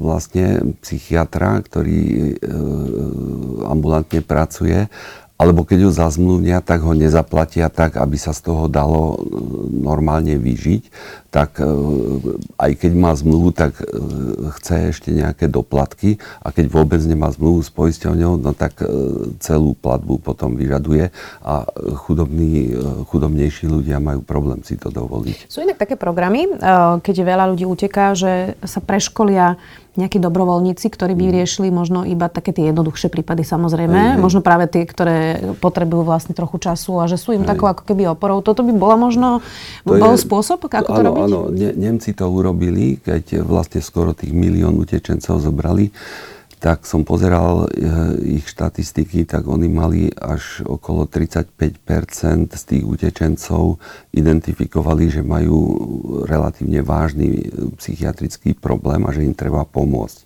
vlastne 0.01 0.73
psychiatra, 0.81 1.61
ktorý 1.61 2.33
uh, 2.33 3.69
ambulantne 3.69 4.25
pracuje 4.25 4.89
alebo 5.35 5.67
keď 5.67 5.87
ho 5.87 5.91
zazmluvnia, 5.91 6.63
tak 6.63 6.87
ho 6.87 6.95
nezaplatia 6.95 7.67
tak, 7.67 7.99
aby 7.99 8.15
sa 8.15 8.31
z 8.31 8.47
toho 8.47 8.71
dalo 8.71 9.15
e, 9.15 9.17
normálne 9.83 10.39
vyžiť, 10.39 10.83
tak 11.35 11.59
e, 11.59 11.67
aj 12.55 12.71
keď 12.79 12.91
má 12.95 13.11
zmluvu, 13.11 13.51
tak 13.51 13.75
e, 13.75 13.83
chce 14.55 14.95
ešte 14.95 15.11
nejaké 15.11 15.51
doplatky 15.51 16.15
a 16.39 16.55
keď 16.55 16.71
vôbec 16.71 17.03
nemá 17.03 17.27
zmluvu 17.35 17.59
s 17.59 17.67
poisťovňou, 17.75 18.39
no 18.39 18.55
tak 18.55 18.79
celú 19.43 19.75
platbu 19.75 20.23
potom 20.23 20.55
vyžaduje 20.55 21.11
a 21.43 21.67
chudobní, 22.07 22.71
chudobnejší 23.11 23.67
ľudia 23.67 23.99
majú 23.99 24.23
problém 24.23 24.63
si 24.63 24.79
to 24.79 24.87
dovoliť. 24.87 25.51
Sú 25.51 25.59
inak 25.59 25.75
také 25.75 25.99
programy, 25.99 26.47
keď 27.03 27.15
veľa 27.25 27.51
ľudí 27.51 27.67
uteká, 27.67 28.15
že 28.15 28.55
sa 28.63 28.79
preškolia 28.79 29.59
nejakí 29.95 30.19
dobrovoľníci, 30.19 30.91
ktorí 30.91 31.15
by 31.15 31.25
mhm. 31.31 31.33
riešili 31.39 31.67
možno 31.71 32.03
iba 32.03 32.27
také 32.27 32.51
tie 32.51 32.69
jednoduchšie 32.71 33.07
prípady 33.07 33.47
samozrejme, 33.47 34.15
mm. 34.15 34.19
možno 34.19 34.43
práve 34.43 34.67
tie, 34.67 34.83
ktoré 34.83 35.39
potrebujú 35.63 36.03
vlastne 36.03 36.35
trochu 36.35 36.59
času 36.59 36.99
a 36.99 37.07
že 37.07 37.15
sú 37.15 37.31
im 37.31 37.47
takou 37.47 37.71
ako 37.71 37.87
keby 37.87 38.11
oporou. 38.11 38.43
Toto 38.43 38.61
by 38.61 38.75
bola 38.75 38.99
možno, 38.99 39.39
to 39.87 39.95
bol 39.95 40.13
je, 40.13 40.21
spôsob, 40.21 40.59
ako 40.67 40.91
to, 40.91 40.99
áno, 40.99 41.07
robiť? 41.15 41.24
Áno, 41.25 41.49
Nemci 41.51 42.13
to 42.13 42.29
urobili, 42.29 43.01
keď 43.01 43.41
vlastne 43.41 43.81
skoro 43.81 44.13
tých 44.13 44.31
milión 44.31 44.77
utečencov 44.77 45.41
zobrali 45.41 45.89
tak 46.65 46.89
som 46.89 47.05
pozeral 47.05 47.69
eh, 47.69 48.41
ich 48.41 48.49
štatistiky, 48.49 49.29
tak 49.29 49.45
oni 49.45 49.69
mali 49.69 50.09
až 50.09 50.65
okolo 50.65 51.05
35% 51.05 52.57
z 52.57 52.63
tých 52.65 52.83
utečencov 52.83 53.77
identifikovali, 54.09 55.13
že 55.13 55.21
majú 55.21 55.59
relatívne 56.25 56.81
vážny 56.81 57.27
eh, 57.37 57.69
psychiatrický 57.77 58.57
problém 58.57 59.05
a 59.05 59.13
že 59.13 59.21
im 59.21 59.37
treba 59.37 59.61
pomôcť. 59.61 60.25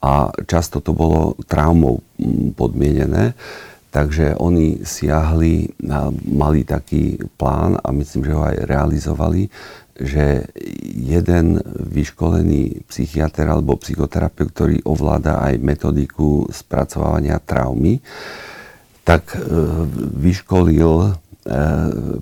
A 0.00 0.32
často 0.48 0.80
to 0.80 0.96
bolo 0.96 1.36
traumou 1.44 2.00
mm, 2.16 2.56
podmienené. 2.56 3.36
Takže 3.92 4.36
oni 4.36 4.84
siahli, 4.84 5.72
mali 6.28 6.68
taký 6.68 7.16
plán 7.40 7.80
a 7.80 7.88
myslím, 7.96 8.28
že 8.28 8.36
ho 8.36 8.44
aj 8.44 8.68
realizovali, 8.68 9.48
že 9.96 10.44
jeden 10.84 11.60
vyškolený 11.72 12.84
psychiatr 12.88 13.48
alebo 13.48 13.80
psychoterapeut, 13.80 14.52
ktorý 14.52 14.76
ovláda 14.84 15.40
aj 15.40 15.60
metodiku 15.60 16.44
spracovania 16.52 17.40
traumy, 17.40 18.00
tak 19.06 19.32
e, 19.32 19.40
vyškolil 20.18 20.94
e, 21.00 21.10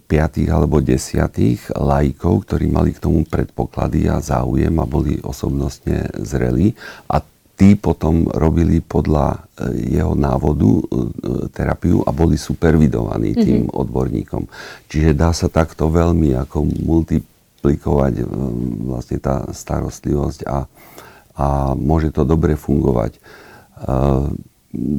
piatých 0.05 0.49
alebo 0.53 0.85
desiatých 0.85 1.73
lajkov, 1.75 2.47
ktorí 2.47 2.69
mali 2.71 2.93
k 2.95 3.03
tomu 3.03 3.25
predpoklady 3.27 4.07
a 4.07 4.21
záujem 4.21 4.75
a 4.79 4.87
boli 4.87 5.19
osobnostne 5.25 6.13
zrelí. 6.21 6.77
A 7.09 7.25
tí 7.57 7.75
potom 7.75 8.29
robili 8.29 8.85
podľa 8.85 9.35
e, 9.35 9.39
jeho 9.99 10.13
návodu 10.13 10.85
terapiu 11.51 12.05
a 12.05 12.13
boli 12.13 12.37
supervidovaní 12.37 13.33
tým 13.35 13.67
mm-hmm. 13.67 13.81
odborníkom. 13.81 14.45
Čiže 14.93 15.17
dá 15.17 15.33
sa 15.33 15.49
takto 15.49 15.89
veľmi 15.89 16.37
ako 16.39 16.69
multi 16.85 17.34
aplikovať 17.65 18.21
e, 18.21 18.25
vlastne 18.85 19.17
tá 19.25 19.49
starostlivosť 19.49 20.45
a, 20.45 20.69
a 21.41 21.47
môže 21.73 22.13
to 22.13 22.29
dobre 22.29 22.61
fungovať. 22.61 23.17
E, 23.17 23.21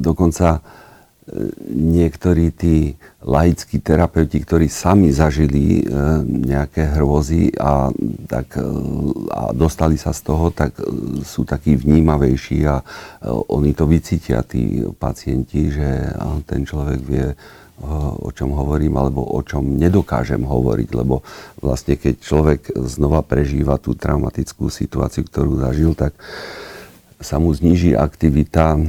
dokonca 0.02 0.58
e, 0.58 0.60
niektorí 1.70 2.50
tí 2.50 2.98
laickí 3.22 3.78
terapeuti, 3.78 4.42
ktorí 4.42 4.66
sami 4.66 5.14
zažili 5.14 5.82
nejaké 6.26 6.94
hrôzy 6.94 7.54
a, 7.58 7.90
tak, 8.30 8.54
a 9.34 9.50
dostali 9.50 9.98
sa 9.98 10.14
z 10.14 10.20
toho, 10.26 10.54
tak 10.54 10.78
sú 11.26 11.42
takí 11.42 11.74
vnímavejší 11.74 12.70
a 12.70 12.78
oni 13.50 13.74
to 13.74 13.90
vycítia, 13.90 14.46
tí 14.46 14.78
pacienti, 14.94 15.74
že 15.74 16.14
ten 16.46 16.62
človek 16.62 17.00
vie 17.02 17.34
o 18.22 18.30
čom 18.32 18.56
hovorím 18.56 18.96
alebo 18.96 19.20
o 19.20 19.40
čom 19.44 19.76
nedokážem 19.76 20.40
hovoriť, 20.40 20.88
lebo 20.96 21.20
vlastne 21.60 22.00
keď 22.00 22.14
človek 22.24 22.60
znova 22.88 23.20
prežíva 23.20 23.76
tú 23.76 23.92
traumatickú 23.92 24.72
situáciu, 24.72 25.28
ktorú 25.28 25.60
zažil, 25.60 25.92
tak 25.92 26.16
sa 27.20 27.40
mu 27.40 27.48
zniží 27.52 27.96
aktivita 27.96 28.76
e, 28.76 28.80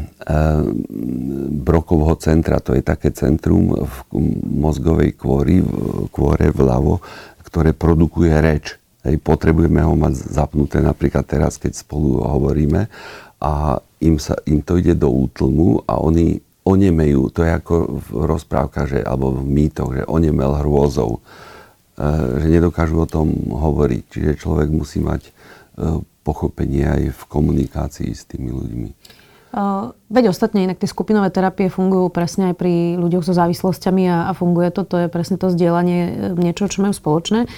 brokovho 1.63 2.15
centra. 2.19 2.59
To 2.59 2.75
je 2.75 2.83
také 2.83 3.15
centrum 3.15 3.71
v 3.71 3.95
mozgovej 4.43 5.15
kôry, 5.15 5.63
kôre 6.11 6.51
vľavo, 6.51 6.99
ktoré 7.47 7.71
produkuje 7.71 8.35
reč. 8.35 8.75
Hej, 9.07 9.23
potrebujeme 9.23 9.79
ho 9.79 9.95
mať 9.95 10.27
zapnuté 10.27 10.83
napríklad 10.83 11.23
teraz, 11.23 11.55
keď 11.55 11.79
spolu 11.79 12.19
hovoríme 12.19 12.91
a 13.39 13.79
im, 14.03 14.19
sa, 14.19 14.35
im 14.43 14.59
to 14.59 14.75
ide 14.75 14.99
do 14.99 15.07
útlmu 15.07 15.87
a 15.87 16.01
oni 16.03 16.43
onemejú. 16.67 17.31
To 17.31 17.47
je 17.47 17.51
ako 17.55 17.75
v 18.03 18.07
rozprávkach, 18.27 19.07
alebo 19.07 19.31
v 19.39 19.47
mýtoch, 19.47 19.95
že 19.95 20.03
onemel 20.03 20.59
hrôzou. 20.59 21.23
E, 21.95 22.09
že 22.43 22.47
nedokážu 22.51 22.99
o 22.99 23.07
tom 23.07 23.31
hovoriť. 23.47 24.03
Čiže 24.11 24.41
človek 24.43 24.67
musí 24.67 24.99
mať 24.99 25.21
e, 25.25 25.31
pochopenie 26.27 26.83
aj 26.83 27.01
v 27.15 27.21
komunikácii 27.31 28.11
s 28.11 28.27
tými 28.27 28.51
ľuďmi. 28.51 28.91
Veď 30.11 30.29
ostatne 30.29 30.67
inak 30.67 30.77
tie 30.77 30.91
skupinové 30.91 31.31
terapie 31.33 31.71
fungujú 31.71 32.11
presne 32.13 32.53
aj 32.53 32.55
pri 32.59 32.99
ľuďoch 32.99 33.25
so 33.25 33.33
závislosťami 33.33 34.03
a, 34.05 34.17
a 34.29 34.31
funguje 34.37 34.69
to. 34.69 34.85
To 34.85 34.95
je 35.01 35.07
presne 35.09 35.39
to 35.39 35.49
zdieľanie 35.49 36.35
niečo, 36.37 36.69
čo 36.69 36.83
majú 36.83 36.93
spoločné. 36.93 37.49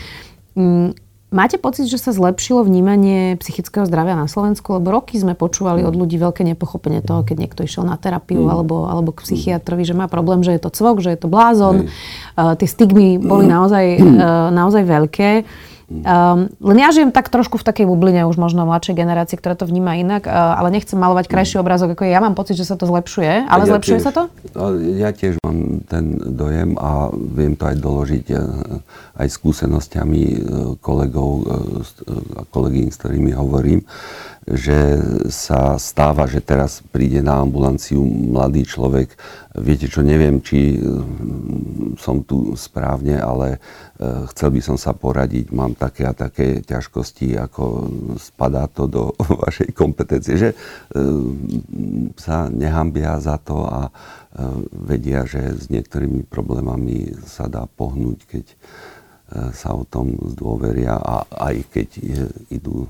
Máte 1.29 1.61
pocit, 1.61 1.85
že 1.85 2.01
sa 2.01 2.09
zlepšilo 2.09 2.65
vnímanie 2.65 3.37
psychického 3.37 3.85
zdravia 3.85 4.17
na 4.17 4.25
Slovensku? 4.25 4.81
Lebo 4.81 4.89
roky 4.89 5.13
sme 5.13 5.37
počúvali 5.37 5.85
od 5.85 5.93
ľudí 5.93 6.17
veľké 6.17 6.41
nepochopenie 6.41 7.05
toho, 7.05 7.21
keď 7.21 7.45
niekto 7.45 7.61
išiel 7.61 7.85
na 7.85 8.01
terapiu 8.01 8.41
mm. 8.41 8.49
alebo, 8.49 8.89
alebo 8.89 9.13
k 9.13 9.29
psychiatrovi, 9.29 9.85
že 9.85 9.93
má 9.93 10.09
problém, 10.09 10.41
že 10.41 10.57
je 10.57 10.61
to 10.65 10.73
cvok, 10.73 11.05
že 11.05 11.13
je 11.13 11.19
to 11.21 11.29
blázon. 11.29 11.85
Uh, 12.33 12.57
tie 12.57 12.65
stigmy 12.65 13.21
boli 13.21 13.45
mm. 13.45 13.51
naozaj, 13.53 13.85
uh, 14.01 14.49
naozaj 14.49 14.83
veľké. 14.89 15.29
Um, 15.89 16.53
len 16.61 16.77
ja 16.77 16.93
žijem 16.93 17.09
tak 17.09 17.33
trošku 17.33 17.57
v 17.57 17.65
takej 17.65 17.89
bubline, 17.89 18.21
už 18.29 18.37
možno 18.37 18.61
mladšej 18.69 18.93
generácie, 18.93 19.41
ktorá 19.41 19.57
to 19.57 19.65
vníma 19.65 19.97
inak, 19.97 20.29
uh, 20.29 20.61
ale 20.61 20.69
nechcem 20.69 21.01
malovať 21.01 21.25
krajší 21.25 21.57
obrázok, 21.57 21.97
ako 21.97 22.05
je. 22.05 22.13
Ja 22.13 22.21
mám 22.21 22.37
pocit, 22.37 22.61
že 22.61 22.69
sa 22.69 22.77
to 22.77 22.85
zlepšuje, 22.85 23.49
ale 23.49 23.63
ja 23.65 23.69
zlepšuje 23.73 23.97
tiež, 23.97 24.05
sa 24.05 24.11
to? 24.13 24.23
Ja 25.01 25.09
tiež 25.09 25.41
mám 25.41 25.81
ten 25.89 26.21
dojem 26.21 26.77
a 26.77 27.09
viem 27.09 27.57
to 27.57 27.65
aj 27.65 27.81
doložiť 27.81 28.25
uh, 28.37 28.39
aj 29.17 29.27
skúsenosťami 29.33 30.21
uh, 30.21 30.37
kolegov 30.77 31.31
a 32.37 32.45
kolegyň, 32.53 32.85
s 32.93 32.97
ktorými 33.01 33.33
hovorím, 33.33 33.81
že 34.49 34.97
sa 35.29 35.77
stáva, 35.77 36.25
že 36.25 36.41
teraz 36.41 36.81
príde 36.81 37.21
na 37.21 37.37
ambulanciu 37.37 38.01
mladý 38.01 38.65
človek. 38.65 39.13
Viete 39.53 39.85
čo, 39.85 40.01
neviem, 40.01 40.41
či 40.41 40.81
som 42.01 42.25
tu 42.25 42.57
správne, 42.57 43.21
ale 43.21 43.61
chcel 44.33 44.49
by 44.49 44.61
som 44.63 44.77
sa 44.79 44.97
poradiť, 44.97 45.53
mám 45.53 45.77
také 45.77 46.09
a 46.09 46.17
také 46.17 46.65
ťažkosti, 46.65 47.37
ako 47.37 47.63
spadá 48.17 48.65
to 48.65 48.89
do 48.89 49.03
vašej 49.45 49.69
kompetencie, 49.77 50.33
že 50.39 50.49
sa 52.17 52.49
nehambia 52.49 53.21
za 53.21 53.37
to 53.37 53.69
a 53.69 53.93
vedia, 54.73 55.29
že 55.29 55.41
s 55.53 55.69
niektorými 55.69 56.25
problémami 56.25 57.13
sa 57.29 57.45
dá 57.45 57.69
pohnúť, 57.69 58.19
keď 58.25 58.45
sa 59.53 59.77
o 59.77 59.85
tom 59.85 60.17
zdôveria 60.33 60.97
a 60.97 61.21
aj 61.53 61.55
keď 61.69 61.89
idú 62.49 62.89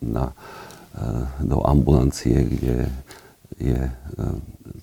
na, 0.00 0.32
do 1.40 1.60
ambulancie, 1.66 2.44
kde 2.44 2.88
je 3.60 3.80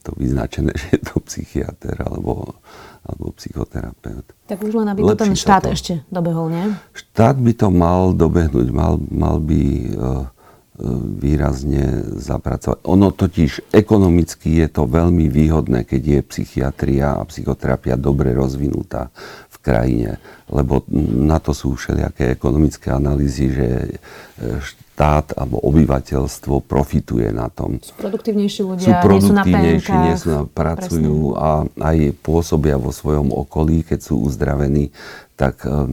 to 0.03 0.11
vyznačené, 0.19 0.73
že 0.81 0.87
je 0.97 1.01
to 1.01 1.17
psychiatr 1.25 1.95
alebo, 2.03 2.59
alebo 3.07 3.31
psychoterapeut. 3.39 4.25
Tak 4.45 4.59
už 4.59 4.83
len 4.83 4.87
aby 4.91 5.01
to 5.01 5.15
ten 5.17 5.33
štát 5.33 5.63
to. 5.65 5.73
ešte 5.73 5.93
dobehol, 6.11 6.51
nie? 6.51 6.65
Štát 6.93 7.39
by 7.39 7.51
to 7.55 7.67
mal 7.71 8.11
dobehnúť, 8.11 8.67
mal, 8.69 8.99
mal 9.09 9.39
by 9.39 9.61
výrazne 11.21 12.17
zapracovať. 12.17 12.81
Ono 12.89 13.13
totiž 13.13 13.69
ekonomicky 13.69 14.57
je 14.65 14.67
to 14.73 14.89
veľmi 14.89 15.29
výhodné, 15.29 15.85
keď 15.85 16.01
je 16.01 16.29
psychiatria 16.33 17.13
a 17.13 17.27
psychoterapia 17.29 17.93
dobre 17.93 18.33
rozvinutá 18.33 19.13
v 19.53 19.57
krajine, 19.61 20.17
lebo 20.49 20.81
na 21.13 21.37
to 21.37 21.53
sú 21.53 21.77
všelijaké 21.77 22.33
ekonomické 22.33 22.89
analýzy, 22.89 23.53
že 23.53 23.67
štát 24.93 25.37
alebo 25.37 25.61
obyvateľstvo 25.61 26.65
profituje 26.65 27.29
na 27.29 27.53
tom. 27.53 27.77
Sú 27.77 27.93
produktívnejší 27.97 28.61
ľudia, 28.65 28.85
sú 28.85 28.93
produktívnejší, 29.01 29.93
nie 30.09 30.15
sú 30.17 30.29
na 30.29 30.43
pracujú 30.49 31.37
a 31.37 31.69
aj 31.81 32.17
pôsobia 32.21 32.81
vo 32.81 32.89
svojom 32.89 33.29
okolí, 33.29 33.85
keď 33.85 33.99
sú 34.09 34.25
uzdravení, 34.25 34.89
tak 35.37 35.65
um, 35.65 35.85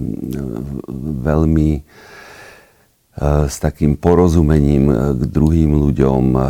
veľmi 1.20 1.84
s 3.20 3.60
takým 3.60 4.00
porozumením 4.00 4.88
e, 4.88 4.94
k 5.12 5.22
druhým 5.28 5.76
ľuďom, 5.76 6.24
e, 6.32 6.40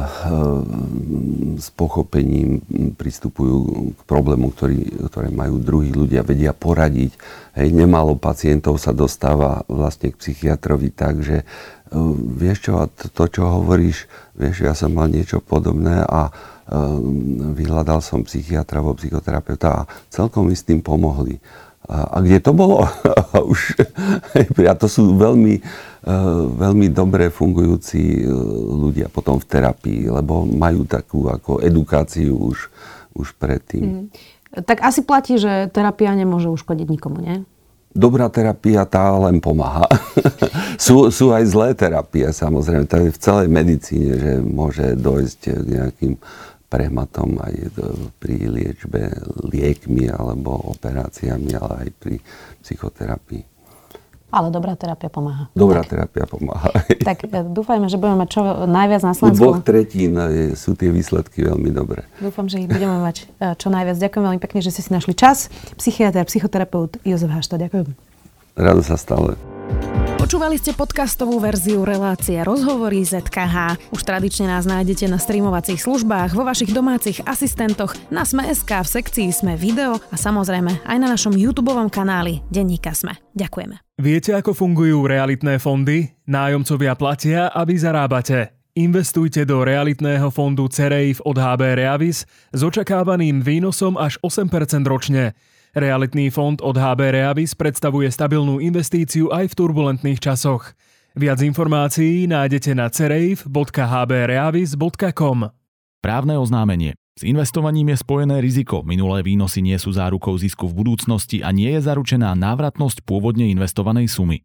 s 1.59 1.67
pochopením 1.75 2.63
pristupujú 2.95 3.91
k 3.99 4.01
problému, 4.07 4.55
ktorý, 4.55 5.11
ktoré 5.11 5.35
majú 5.35 5.59
druhí 5.59 5.91
ľudia, 5.91 6.23
vedia 6.23 6.55
poradiť. 6.55 7.19
Hej, 7.59 7.75
nemálo 7.75 8.15
pacientov 8.15 8.79
sa 8.79 8.95
dostáva 8.95 9.67
vlastne 9.67 10.15
k 10.15 10.21
psychiatrovi 10.23 10.95
tak, 10.95 11.27
že 11.27 11.43
e, 11.43 11.45
vieš 12.39 12.71
čo, 12.71 12.87
to, 12.87 13.25
čo 13.27 13.51
hovoríš, 13.51 14.07
vieš, 14.39 14.63
ja 14.63 14.75
som 14.79 14.95
mal 14.95 15.11
niečo 15.11 15.43
podobné 15.43 16.07
a 16.07 16.31
vyhľadal 17.51 17.99
som 17.99 18.23
psychiatra 18.23 18.79
alebo 18.79 18.95
psychoterapeuta 18.95 19.69
a 19.75 19.87
celkom 20.07 20.47
mi 20.47 20.55
s 20.55 20.63
tým 20.63 20.79
pomohli. 20.79 21.43
A, 21.91 22.07
a 22.07 22.17
kde 22.23 22.39
to 22.39 22.55
bolo? 22.55 22.87
Už, 23.53 23.75
a 24.71 24.75
to 24.79 24.87
sú 24.87 25.19
veľmi, 25.19 25.59
e, 25.59 25.63
veľmi 26.55 26.87
dobre 26.95 27.35
fungujúci 27.35 28.23
e, 28.23 28.31
ľudia 28.79 29.11
potom 29.11 29.43
v 29.43 29.49
terapii, 29.51 30.07
lebo 30.07 30.47
majú 30.47 30.87
takú 30.87 31.27
ako 31.27 31.59
edukáciu 31.59 32.39
už, 32.39 32.71
už 33.19 33.35
predtým. 33.35 33.83
Mm. 33.83 34.05
Tak 34.63 34.87
asi 34.87 35.03
platí, 35.03 35.35
že 35.39 35.67
terapia 35.75 36.15
nemôže 36.15 36.47
uškodiť 36.51 36.87
nikomu, 36.87 37.19
nie? 37.23 37.43
Dobrá 37.91 38.31
terapia 38.31 38.87
tá 38.87 39.11
len 39.19 39.43
pomáha. 39.43 39.91
sú, 40.79 41.11
sú 41.11 41.35
aj 41.35 41.43
zlé 41.51 41.69
terapie, 41.75 42.31
samozrejme. 42.31 42.87
To 42.87 42.97
je 43.03 43.11
v 43.11 43.19
celej 43.19 43.49
medicíne, 43.51 44.11
že 44.15 44.33
môže 44.47 44.95
dojsť 44.95 45.41
k 45.43 45.67
nejakým 45.67 46.15
prehmatom 46.71 47.43
aj 47.43 47.55
pri 48.23 48.47
liečbe 48.47 49.11
liekmi 49.51 50.07
alebo 50.07 50.55
operáciami, 50.79 51.51
ale 51.59 51.75
aj 51.85 51.89
pri 51.99 52.17
psychoterapii. 52.63 53.51
Ale 54.31 54.55
dobrá 54.55 54.79
terapia 54.79 55.11
pomáha. 55.11 55.51
Dobrá 55.59 55.83
tak. 55.83 55.91
terapia 55.99 56.25
pomáha. 56.31 56.71
Tak 57.11 57.27
e, 57.27 57.43
dúfajme, 57.51 57.91
že 57.91 57.99
budeme 57.99 58.23
mať 58.23 58.29
čo 58.31 58.41
najviac 58.71 59.03
na 59.03 59.15
Slovensku. 59.17 59.43
U 59.43 59.47
dvoch 59.51 59.61
tretín 59.67 60.15
e, 60.15 60.55
sú 60.55 60.79
tie 60.79 60.95
výsledky 60.95 61.43
veľmi 61.43 61.75
dobré. 61.75 62.07
Dúfam, 62.23 62.47
že 62.47 62.63
ich 62.63 62.71
budeme 62.71 63.03
mať 63.03 63.27
e, 63.27 63.59
čo 63.59 63.75
najviac. 63.75 63.99
Ďakujem 63.99 64.25
veľmi 64.31 64.41
pekne, 64.41 64.63
že 64.63 64.71
ste 64.71 64.87
si 64.87 64.91
našli 64.95 65.19
čas. 65.19 65.51
Psychiatr, 65.75 66.23
psychoterapeut 66.31 67.03
Jozef 67.03 67.35
Hašta. 67.35 67.59
Ďakujem. 67.59 67.91
Rado 68.55 68.83
sa 68.87 68.95
stále. 68.95 69.35
Počúvali 70.31 70.63
ste 70.63 70.71
podcastovú 70.71 71.43
verziu 71.43 71.83
relácie 71.83 72.39
Rozhovory 72.47 73.03
ZKH. 73.03 73.91
Už 73.91 74.07
tradične 74.07 74.47
nás 74.47 74.63
nájdete 74.63 75.11
na 75.11 75.19
streamovacích 75.19 75.83
službách, 75.83 76.39
vo 76.39 76.47
vašich 76.47 76.71
domácich 76.71 77.19
asistentoch, 77.27 77.99
na 78.15 78.23
Sme.sk, 78.23 78.71
v 78.71 78.87
sekcii 78.95 79.35
Sme 79.35 79.59
video 79.59 79.99
a 79.99 80.15
samozrejme 80.15 80.87
aj 80.87 80.99
na 81.03 81.11
našom 81.11 81.35
YouTube 81.35 81.75
kanáli 81.91 82.47
Denníka 82.47 82.95
Sme. 82.95 83.19
Ďakujeme. 83.35 83.83
Viete, 83.99 84.31
ako 84.39 84.55
fungujú 84.55 85.03
realitné 85.03 85.59
fondy? 85.59 86.15
Nájomcovia 86.31 86.95
platia 86.95 87.51
a 87.51 87.67
vy 87.67 87.83
zarábate. 87.83 88.55
Investujte 88.79 89.43
do 89.43 89.67
realitného 89.67 90.31
fondu 90.31 90.71
CEREIF 90.71 91.27
od 91.27 91.43
HB 91.43 91.75
Reavis 91.75 92.23
s 92.55 92.61
očakávaným 92.63 93.43
výnosom 93.43 93.99
až 93.99 94.15
8% 94.23 94.47
ročne. 94.87 95.35
Realitný 95.71 96.35
fond 96.35 96.59
od 96.59 96.75
HB 96.75 97.15
Reavis 97.15 97.55
predstavuje 97.55 98.11
stabilnú 98.11 98.59
investíciu 98.59 99.31
aj 99.31 99.55
v 99.55 99.57
turbulentných 99.59 100.19
časoch. 100.19 100.75
Viac 101.15 101.39
informácií 101.47 102.27
nájdete 102.27 102.75
na 102.75 102.91
cereif.hbreavis.com 102.91 105.39
Právne 106.03 106.35
oznámenie. 106.43 106.99
S 107.15 107.23
investovaním 107.23 107.95
je 107.95 108.03
spojené 108.03 108.43
riziko. 108.43 108.83
Minulé 108.83 109.23
výnosy 109.23 109.63
nie 109.63 109.79
sú 109.79 109.95
zárukou 109.95 110.35
zisku 110.35 110.67
v 110.67 110.83
budúcnosti 110.83 111.39
a 111.45 111.53
nie 111.55 111.71
je 111.79 111.87
zaručená 111.87 112.35
návratnosť 112.35 113.07
pôvodne 113.07 113.47
investovanej 113.53 114.11
sumy. 114.11 114.43